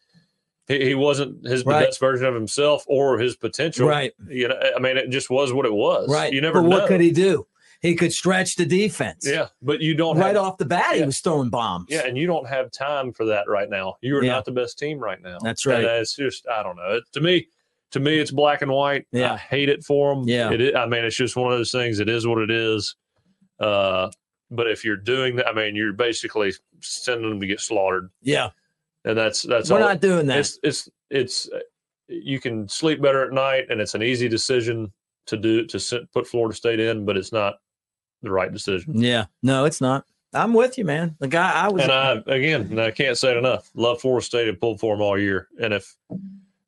[0.69, 1.87] He wasn't his Right.
[1.87, 3.89] best version of himself or his potential.
[3.89, 6.09] right, You know, I mean, it just was what it was.
[6.09, 6.33] right.
[6.33, 6.79] You never but know.
[6.79, 7.49] what could he do?
[7.83, 9.27] He could stretch the defense.
[9.29, 11.87] Yeah, but you don't right have, off the bat, he was throwing bombs.
[11.89, 13.97] Yeah, and you don't have time for that right now.
[14.01, 14.33] You are Yeah.
[14.35, 15.39] not the best team right now.
[15.43, 15.85] That's And right.
[15.85, 16.99] it's just I don't know.
[16.99, 17.49] It, to me,
[17.93, 19.07] to me, it's black and white.
[19.13, 19.35] Yeah.
[19.35, 20.29] I hate it for them.
[20.29, 20.51] Yeah.
[20.51, 22.01] it is, I mean, it's just one of those things.
[22.01, 22.97] It is what it is.
[23.59, 24.11] Uh,
[24.51, 28.51] but if you're doing that, I mean, you're basically sending them to get slaughtered, yeah.
[29.05, 29.89] and that's that's We're all.
[29.89, 30.39] not doing that.
[30.39, 31.49] it's it's it's
[32.09, 34.93] you can sleep better at night, and it's an easy decision
[35.27, 37.57] to do to put Florida State in, but it's not
[38.23, 39.01] the right decision.
[39.01, 40.05] yeah, no, it's not.
[40.33, 41.17] I'm with you, man.
[41.19, 41.83] The guy I was.
[41.83, 43.71] And I again, I can't say it enough.
[43.75, 45.49] Love Florida State and pulled for them all year.
[45.61, 45.97] And if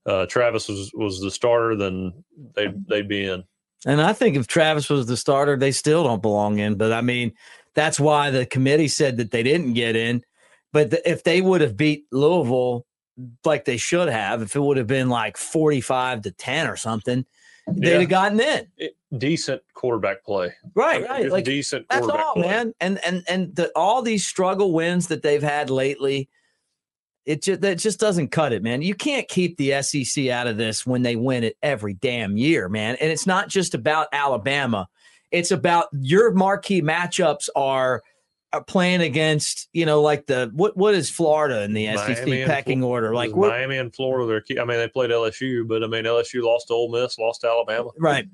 [0.07, 2.12] uh, Travis was was the starter, then
[2.55, 3.44] they would they'd be in.
[3.86, 6.76] And I think if Travis was the starter, they still don't belong in.
[6.76, 7.32] But I mean,
[7.74, 10.22] that's why the committee said that they didn't get in.
[10.72, 12.86] But the, if they would have beat Louisville
[13.44, 17.26] like they should have, if it would have been like 45 to 10 or something,
[17.68, 17.98] they'd Yeah.
[18.00, 18.66] have gotten in.
[18.78, 21.30] It- decent quarterback play, Right, right.
[21.30, 22.42] Like decent that's all, play.
[22.48, 22.72] man.
[22.80, 26.30] And and and the, all these struggle wins that they've had lately,
[27.24, 28.82] it just that just doesn't cut it, man.
[28.82, 32.68] You can't keep the SEC out of this when they win it every damn year,
[32.68, 32.96] man.
[33.00, 34.88] And it's not just about Alabama;
[35.30, 38.02] it's about your marquee matchups are.
[38.54, 40.76] Are playing against, you know, like the what?
[40.76, 43.14] What is Florida in the SEC Miami and pecking Fl- order?
[43.14, 44.58] Like, Miami and Florida, they're key.
[44.58, 47.46] I mean, they played LSU, but I mean, LSU lost to Ole Miss, lost to
[47.46, 47.88] Alabama.
[47.98, 48.26] Right.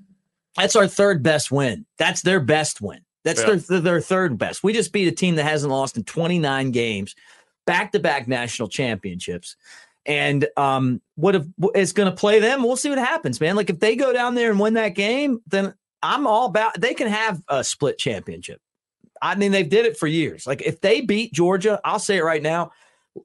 [0.56, 1.86] That's our third best win.
[1.98, 2.98] That's their best win.
[3.22, 3.54] That's Yeah.
[3.54, 4.64] their their third best.
[4.64, 7.14] We just beat a team that hasn't lost in 29 games,
[7.68, 9.54] back to back national championships.
[10.06, 11.44] and um, what if
[11.74, 12.62] it's going to play them?
[12.62, 13.56] We'll see what happens, man.
[13.56, 16.80] Like if they go down there and win that game, then I'm all about.
[16.80, 18.60] They can have a split championship.
[19.20, 20.46] I mean, they've did it for years.
[20.46, 22.72] Like if they beat Georgia, I'll say it right now.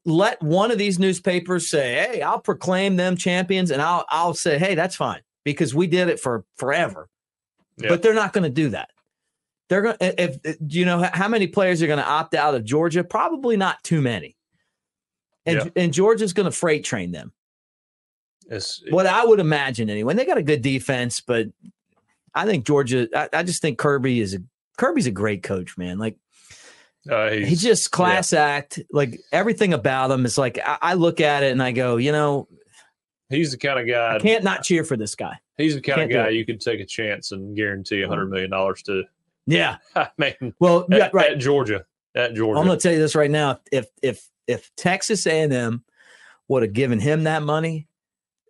[0.04, 4.58] Let one of these newspapers say, "Hey, I'll proclaim them champions," and I'll I'll say,
[4.58, 7.08] "Hey, that's fine," because we did it for forever.
[7.78, 7.89] Yeah.
[7.89, 8.89] But they're not going to do that.
[9.74, 9.97] They're going.
[9.97, 13.03] to If do you know how many players are going to opt out of Georgia?
[13.03, 14.38] Probably not too many.
[15.47, 15.69] And Yeah.
[15.76, 17.32] and Georgia's going to freight train them.
[18.51, 20.11] It's, What I would imagine anyway.
[20.11, 21.47] And they got a good defense, but
[22.36, 23.07] I think Georgia.
[23.15, 24.43] I, I just think Kirby is a
[24.78, 25.97] Kirby's a great coach, man.
[25.97, 26.17] Like
[27.09, 28.80] uh, he he's, just class act.
[28.91, 32.11] Like everything about him is like I, I look at it and I go, you
[32.11, 32.47] know,
[33.28, 34.19] he's the kind of I guy.
[34.19, 35.39] can't not cheer for this guy.
[35.57, 38.30] He's the kind can't of guy you could take a chance and guarantee a hundred
[38.30, 39.05] million dollars to.
[39.46, 39.78] Yeah.
[39.96, 41.32] I mean, Well, yeah, right.
[41.34, 41.86] at Georgia,
[42.16, 42.60] at Georgia.
[42.60, 43.60] I'm going to tell you this right now.
[43.72, 45.84] If if if Texas A&M
[46.48, 47.88] would have given him that money,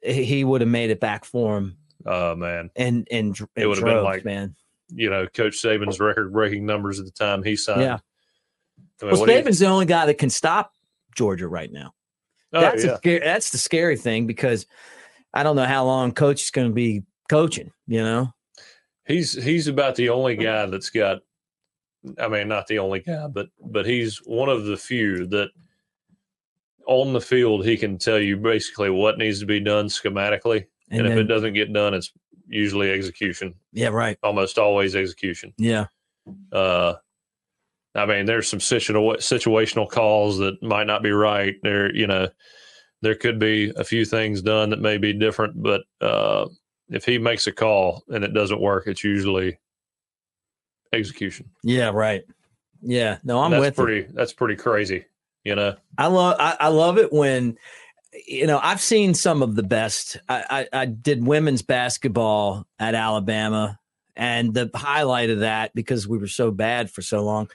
[0.04, 1.78] he would have made it back for him.
[2.06, 4.56] Oh man, And and, dr- It would have been like- man.
[4.94, 7.82] you know, Coach Saban's record-breaking numbers at the time he signed.
[7.82, 7.98] Yeah.
[9.02, 10.74] I mean, Well, do you- Saban's the only guy that can stop
[11.16, 11.94] Georgia right now.
[12.54, 12.92] oh, that's yeah.
[12.94, 14.66] a scary, that's the scary thing because
[15.34, 17.72] I don't know how long coach is going to be coaching.
[17.88, 18.34] You know,
[19.06, 21.20] he's he's about the only guy that's got.
[22.20, 25.50] I mean, not the only guy, but but he's one of the few that
[26.86, 31.02] on the field he can tell you basically what needs to be done schematically, and,
[31.02, 32.12] and, if it doesn't get done, it's
[32.48, 33.54] usually execution.
[33.72, 35.54] yeah, right, Almost always execution.
[35.58, 35.86] yeah,
[36.52, 36.96] Uh,
[37.96, 41.56] I mean, there's some situa- situational calls that might not be right.
[41.64, 42.28] There, you know,
[43.02, 46.48] there could be a few things done that may be different, but uh,
[46.96, 49.60] if he makes a call and it doesn't work, it's usually
[50.92, 51.50] execution.
[51.64, 52.24] yeah, right,
[52.82, 53.18] yeah.
[53.24, 54.08] No, I'm that's with pretty.
[54.14, 55.06] That's pretty crazy.
[55.44, 57.58] You know, I love I, I love it when
[58.28, 60.18] you know I've seen some of the best.
[60.30, 63.80] I, I, I did women's basketball at Alabama,
[64.16, 67.50] and the highlight of that because we were so bad for so long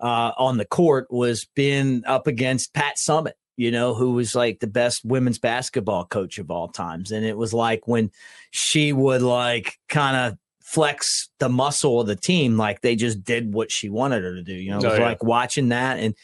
[0.00, 3.32] uh, on the court was being up against Pat Summitt.
[3.58, 7.36] You know, who was like the best women's basketball coach of all times, and it
[7.36, 8.10] was like when
[8.52, 13.52] she would like kind of flex the muscle of the team, like they just did
[13.52, 14.54] what she wanted her to do.
[14.54, 15.04] You know, it Oh, yeah.
[15.04, 16.14] like watching that and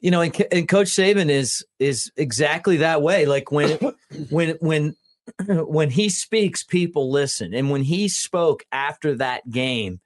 [0.00, 3.24] you know, and, and Coach Saban is is exactly that way.
[3.26, 3.78] Like when
[4.30, 4.96] when when
[5.46, 10.00] when he speaks, people listen, and when he spoke after that game,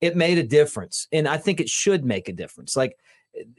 [0.00, 2.76] it made a difference, and I think it should make a difference.
[2.76, 2.98] Like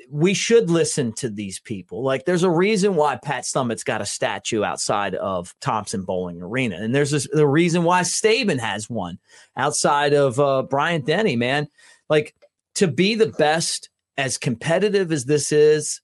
[0.10, 2.04] we should listen to these people.
[2.04, 6.78] Like there's a reason why Pat Summitt's got a statue outside of Thompson Boling Arena,
[6.78, 9.20] and there's the reason why Saban has one
[9.56, 11.36] outside of uh, Bryant Denny.
[11.36, 11.68] Man,
[12.10, 12.36] like
[12.76, 16.02] to be the best as competitive as this is,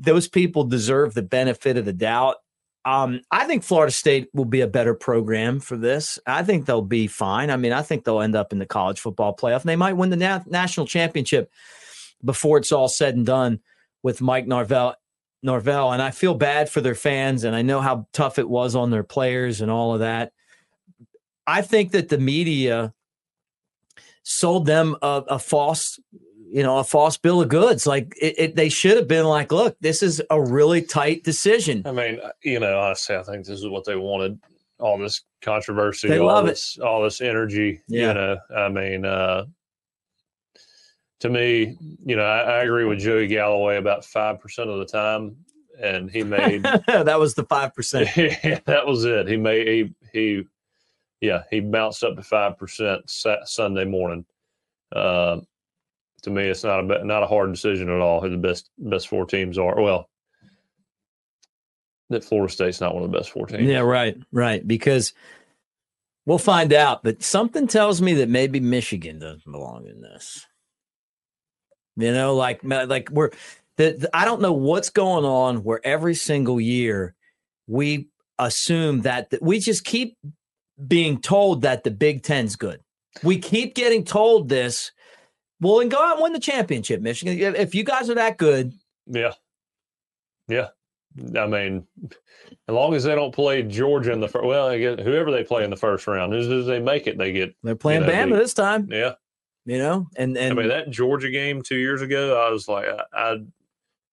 [0.00, 2.36] those people deserve the benefit of the doubt.
[2.84, 6.18] Um, I think Florida State will be a better program for this.
[6.26, 7.50] I think they'll be fine.
[7.50, 9.60] I mean, I think they'll end up in the college football playoff.
[9.60, 11.52] And they might win the na- national championship
[12.24, 13.60] before it's all said and done
[14.02, 14.96] with Mike Norvell.
[15.42, 18.76] Norvell, and I feel bad for their fans, and I know how tough it was
[18.76, 20.32] on their players and all of that.
[21.46, 22.92] I think that the media
[24.22, 25.98] sold them a, a false
[26.52, 27.86] you know, a false bill of goods.
[27.86, 31.82] Like it, it, they should have been like, look, this is a really tight decision.
[31.86, 34.40] I mean, uh, you know, honestly, I think this is what they wanted.
[34.80, 36.50] All this controversy, They all love it.
[36.50, 37.82] this, all this energy.
[37.86, 38.08] Yeah.
[38.08, 39.44] You know, I mean, uh,
[41.20, 44.86] to me, you know, I, I agree with Joey Galloway about five percent of the
[44.86, 45.36] time,
[45.80, 48.08] and he made that was the five percent.
[48.66, 49.28] that was it.
[49.28, 50.42] He made he he,
[51.20, 54.24] yeah, he bounced up to five percent Sunday morning.
[54.94, 55.40] Uh,
[56.22, 58.20] to me, it's not a not a hard decision at all.
[58.20, 59.80] Who the best best four teams are?
[59.80, 60.08] Well,
[62.10, 63.62] that Florida State's not one of the best four teams.
[63.62, 64.66] Yeah, right, right.
[64.66, 65.14] Because
[66.26, 70.46] we'll find out, but something tells me that maybe Michigan doesn't belong in this.
[71.96, 73.30] You know, like like we're
[73.76, 77.14] the, the- I don't know what's going on where every single year
[77.66, 80.16] we assume that, that we just keep
[80.86, 82.80] being told that the Big Ten's good.
[83.22, 84.92] We keep getting told this.
[85.60, 87.54] Well, and go out and win the championship, Michigan.
[87.54, 88.72] If- you guys are that good,
[89.06, 89.32] Yeah.
[90.48, 90.68] Yeah.
[91.36, 91.86] I mean,
[92.68, 95.42] as long as they don't play Georgia in the first, well, I guess whoever they
[95.44, 98.02] play in the first round, as soon as they make it, they get, they're playing
[98.02, 98.88] You know, Bama this time.
[98.90, 99.14] yeah.
[99.66, 102.86] You know, and and I mean, that Georgia game two years ago, I was like,
[102.86, 103.02] I,
[103.32, 103.36] I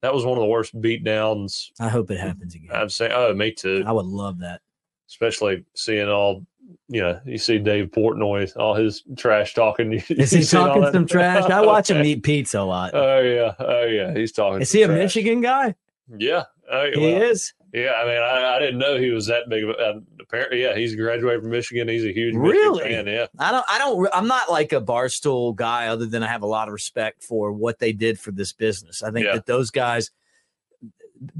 [0.02, 2.70] that was one of the worst beatdowns I hope it happens again.
[2.74, 3.12] I've seen.
[3.12, 3.84] Oh, me too.
[3.88, 4.62] I would love that.
[5.10, 6.46] Especially seeing all,
[6.90, 9.92] you know, you see Dave Portnoy, all his trash talking.
[10.10, 10.94] You- Is he talking that?
[10.94, 11.50] some trash?
[11.50, 12.94] I watch him eat pizza a lot.
[12.94, 14.62] Oh yeah, oh yeah, he's talking.
[14.62, 15.00] Is he a trash.
[15.00, 15.76] Michigan guy?
[16.18, 17.54] Yeah, oh, He well, is.
[17.84, 19.64] Yeah, I mean, I, I didn't know he was that big.
[19.64, 21.88] Of a, uh, apparently, yeah, he's graduated from Michigan.
[21.88, 22.80] He's a huge Really?
[22.84, 23.14] Michigan fan.
[23.14, 23.66] Yeah, I don't.
[23.70, 24.10] I don't.
[24.14, 27.52] I'm not like a barstool guy, other than I have a lot of respect for
[27.52, 29.04] what they did for this business.
[29.04, 29.34] I think Yeah.
[29.36, 30.12] that those guys,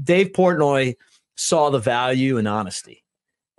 [0.02, 0.96] Dave Portnoy,
[1.36, 3.04] saw the value in honesty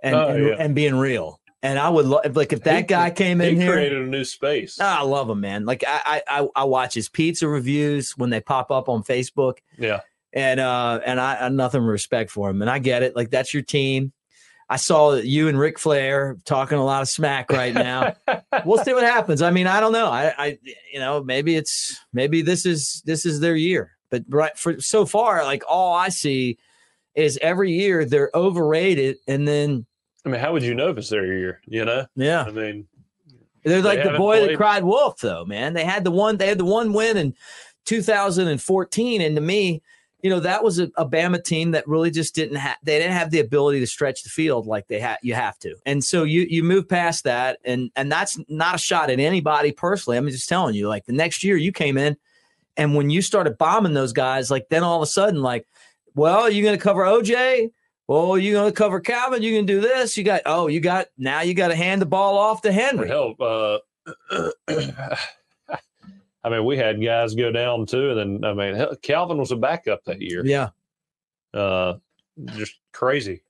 [0.04, 0.56] and Oh, and, yeah.
[0.60, 1.40] and being real.
[1.62, 3.74] And I would lo- like if that He- guy came in he here.
[3.74, 4.78] created a new space.
[4.80, 5.66] Ah, I love him, man.
[5.66, 10.00] Like I, I, I watch his pizza reviews when they pop up on Facebook, yeah,
[10.34, 13.16] and uh, and I, I nothing respect for him, and I get it.
[13.16, 14.14] Like that's your team.
[14.72, 18.16] I saw you and Ric Flair talking a lot of smack right now.
[18.66, 19.42] we'll see what happens.
[19.42, 20.06] I mean, I don't know.
[20.08, 20.60] I, I,
[20.94, 23.98] you know, maybe it's maybe this is this is their year.
[24.12, 26.58] But right for so far, like all I see
[27.16, 29.88] is every year they're overrated, and then
[30.26, 31.62] I mean, how would you know if it's their year?
[31.66, 32.88] You know, yeah, I mean,
[33.64, 35.46] they're like the haven't boy that cried wolf, though.
[35.46, 36.38] Man, they had the one.
[36.38, 37.36] They had the one win in
[37.86, 39.82] 2014, and to me,
[40.22, 42.78] you know, that was a, a Bama team that really just didn't have.
[42.84, 45.18] They didn't have the ability to stretch the field like they had.
[45.22, 48.80] You have to, and so you you move past that, and and that's not a
[48.80, 50.18] shot at anybody personally.
[50.18, 52.18] I'm just telling you, like the next year you came in,
[52.76, 55.66] and when you started bombing those guys, like then all of a sudden, like,
[56.16, 57.72] well, you're going to cover OJ.
[58.08, 59.44] Well, you're going to cover Calvin.
[59.44, 60.18] You can do this.
[60.18, 61.42] You got oh, you got now.
[61.42, 63.08] You got to hand the ball off to Henry.
[63.08, 63.78] hell, uh,
[66.44, 69.56] I mean, we had guys go down too, and then I mean, Calvin was a
[69.58, 70.46] backup that year.
[70.46, 70.70] Yeah,
[71.54, 71.96] Uh,
[72.56, 73.42] just crazy.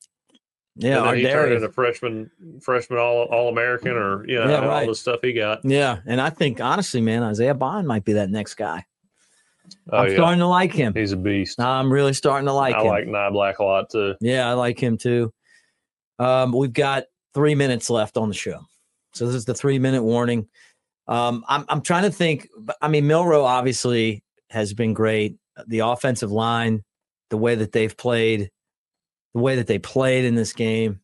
[0.75, 0.97] yeah.
[0.99, 2.31] and then he turned into freshman,
[2.61, 4.87] freshman all all American, or you know, Yeah, all right.
[4.87, 5.63] the stuff he got.
[5.63, 8.85] Yeah, and I think honestly, man, Isaiah Bond might be that next guy.
[9.91, 10.93] Oh I'm yeah, starting to like him.
[10.95, 11.59] he's a beast.
[11.59, 12.87] I'm really starting to like I him.
[12.87, 14.15] like Nye Black a lot too.
[14.19, 15.31] yeah, I like him too.
[16.17, 17.03] Um, we've got
[17.35, 18.61] three minutes left on the show,
[19.13, 20.47] so this is the three minute warning.
[21.09, 22.47] Um, I'm I'm trying to think.
[22.81, 25.37] I mean, Milroe obviously has been great.
[25.67, 26.83] The offensive line,
[27.29, 28.51] the way that they've played,
[29.33, 31.01] the way that they played in this game,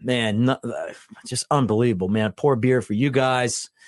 [0.00, 0.56] man,
[1.26, 2.32] just unbelievable, man.
[2.32, 3.70] Pour beer for you guys.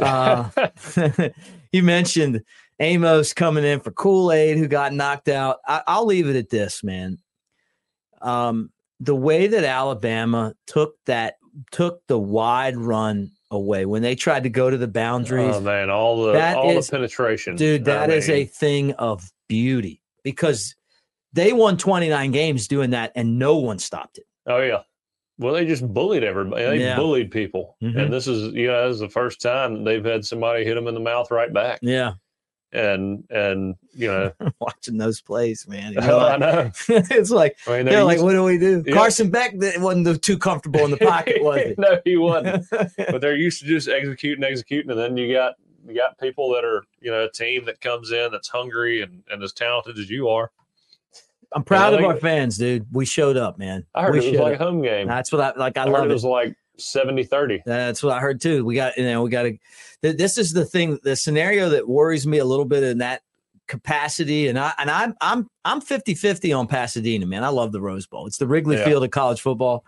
[0.00, 0.48] Uh,
[1.72, 2.42] you mentioned
[2.80, 5.58] Amos coming in for Kool Aid, who got knocked out.
[5.68, 7.18] I, I'll leave it at this, man.
[8.22, 11.34] Um, the way that Alabama took that
[11.72, 15.90] took the wide run away when they tried to go to the boundaries, oh man,
[15.90, 20.74] all the all is- the penetration, dude, I that is a thing of beauty because
[21.32, 24.24] they won 29 games doing that and no one stopped it.
[24.46, 24.80] oh yeah.
[25.38, 26.62] Well, they just bullied everybody.
[26.64, 26.94] They Yeah.
[26.96, 27.96] bullied people, Mhm.
[28.04, 30.86] and this is you know, this is the first time they've had somebody hit them
[30.88, 32.14] in the mouth right back, Yeah,
[32.72, 35.92] and and you know, watching those plays, man.
[35.92, 36.70] You're I know.
[36.88, 38.82] it's like I mean, they're they're like, used- what do we do?
[38.86, 38.94] Yeah.
[38.94, 41.78] Carson Beck wasn't too comfortable in the pocket, was it?
[41.78, 42.66] no, he wasn't.
[42.70, 45.54] but they're used to just executing, executing, and then you got
[45.86, 49.22] you got people that are you know a team that comes in that's hungry and,
[49.30, 50.50] and as talented as you are.
[51.54, 52.86] I'm proud of our fans, dude.
[52.92, 53.84] We showed up, man.
[53.94, 54.60] I heard we it was like up.
[54.60, 55.06] home game.
[55.06, 55.76] That's what I like.
[55.76, 56.14] I, heard love it it.
[56.14, 57.60] was like 70-30.
[57.64, 58.64] That's what I heard too.
[58.64, 59.56] We got, you know, we got to.
[60.02, 63.22] Th- this is the thing, the scenario that worries me a little bit in that
[63.68, 64.48] capacity.
[64.48, 67.44] And I and I'm I'm I'm 50-50 on Pasadena, man.
[67.44, 68.26] I love the Rose Bowl.
[68.26, 68.84] It's the Wrigley Yeah.
[68.84, 69.84] Field of college football.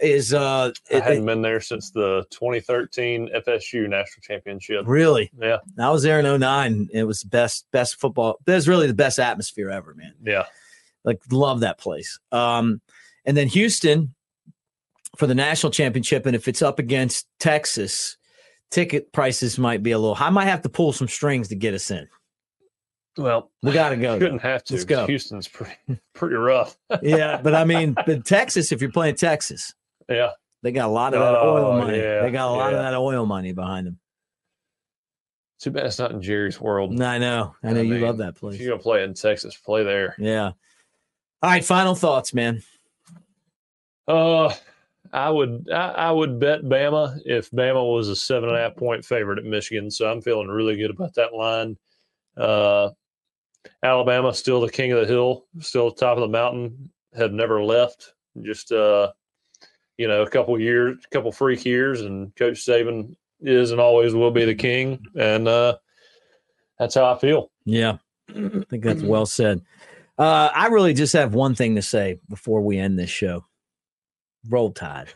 [0.00, 4.84] Is uh, I it- hadn't it- been there since the 2013 FSU national championship.
[4.86, 5.30] really?
[5.38, 6.88] Yeah, I was there in 09.
[6.92, 8.38] It was the best best football.
[8.46, 10.14] Was really the best atmosphere ever, man.
[10.24, 10.46] yeah.
[11.04, 12.18] like love that place.
[12.32, 12.80] Um,
[13.24, 14.14] and then Houston
[15.18, 18.16] for the national championship, and if it's up against Texas,
[18.70, 20.16] ticket prices might be a little.
[20.18, 22.08] I might have to pull some strings to get us in.
[23.18, 24.12] Well, We got to go.
[24.18, 24.18] though.
[24.20, 24.72] couldn't have to.
[24.74, 25.06] Let's go.
[25.06, 25.74] Houston's pretty
[26.14, 26.76] pretty rough.
[27.02, 29.74] yeah, but I mean, but Texas, if you're playing Texas,
[30.08, 30.30] yeah,
[30.62, 31.98] they got a lot of that oil Oh, money.
[31.98, 33.98] yeah, they got a lot of that oil money behind them.
[35.60, 36.92] too bad it's not in Jerry's world.
[36.92, 37.54] No, I know.
[37.62, 38.58] I know I you mean, love that If place.
[38.58, 40.14] you're gonna play in Texas, play there.
[40.18, 40.46] Yeah.
[41.42, 41.62] All right.
[41.64, 42.62] Final thoughts, man.
[44.08, 44.54] Uh,
[45.12, 48.76] I would I, I would bet Bama if Bama was a seven and a half
[48.76, 49.90] point favorite at Michigan.
[49.90, 51.76] So I'm feeling really good about that line.
[52.36, 52.90] Uh,
[53.82, 56.90] Alabama still the king of the hill, still the top of the mountain.
[57.14, 58.14] Have never left.
[58.40, 59.12] Just uh,
[59.98, 64.14] you know, a couple years, a couple freak years, and Coach Saban is and always
[64.14, 65.04] will be the king.
[65.14, 65.76] And uh,
[66.78, 67.50] that's how I feel.
[67.64, 67.98] Yeah.
[68.30, 69.60] I think that's well said.
[70.18, 73.44] Uh, I really just have one thing to say before we end this show.
[74.48, 75.08] Roll Tide.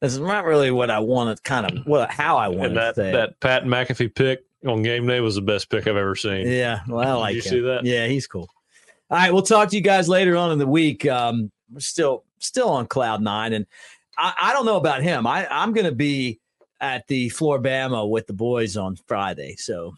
[0.00, 2.94] That's not really what I wanted, kind of what how I want And to that
[2.96, 3.12] say.
[3.12, 6.46] that Pat McAfee pick on game day was the best pick I've ever seen.
[6.46, 7.48] yeah, well, I like you him.
[7.50, 7.84] see that?
[7.84, 8.48] Yeah, he's cool.
[9.10, 11.06] All right, we'll talk to you guys later on in the week.
[11.06, 13.66] Um, we're still still on cloud nine, and
[14.18, 15.26] I, I don't know about him.
[15.26, 16.40] I I'm going to be
[16.80, 19.94] at the Flora-Bama with the boys on Friday, so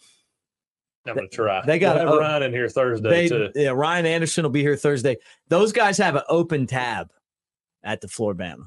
[1.06, 1.64] I'm gonna try.
[1.64, 3.50] They got we'll have Ryan in here Thursday they, too.
[3.54, 5.16] Yeah, Ryan Anderson will be here Thursday.
[5.48, 7.08] Those guys have an open tab
[7.86, 8.66] at the Flora-Bama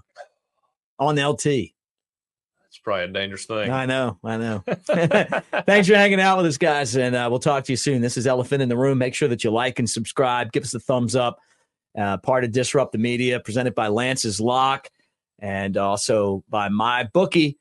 [0.98, 1.46] on LT.
[1.46, 3.70] It's probably a dangerous thing.
[3.70, 4.64] I know, I know.
[4.68, 8.02] Thanks for hanging out with us, guys, and uh, we'll talk to you soon.
[8.02, 8.98] This is Elephant in the Room.
[8.98, 10.52] Make sure that you like and subscribe.
[10.52, 11.40] Give us a thumbs up.
[11.98, 14.88] Uh, part of Disrupt the Media, presented by Lance's Lock,
[15.40, 17.59] and also by my bookie.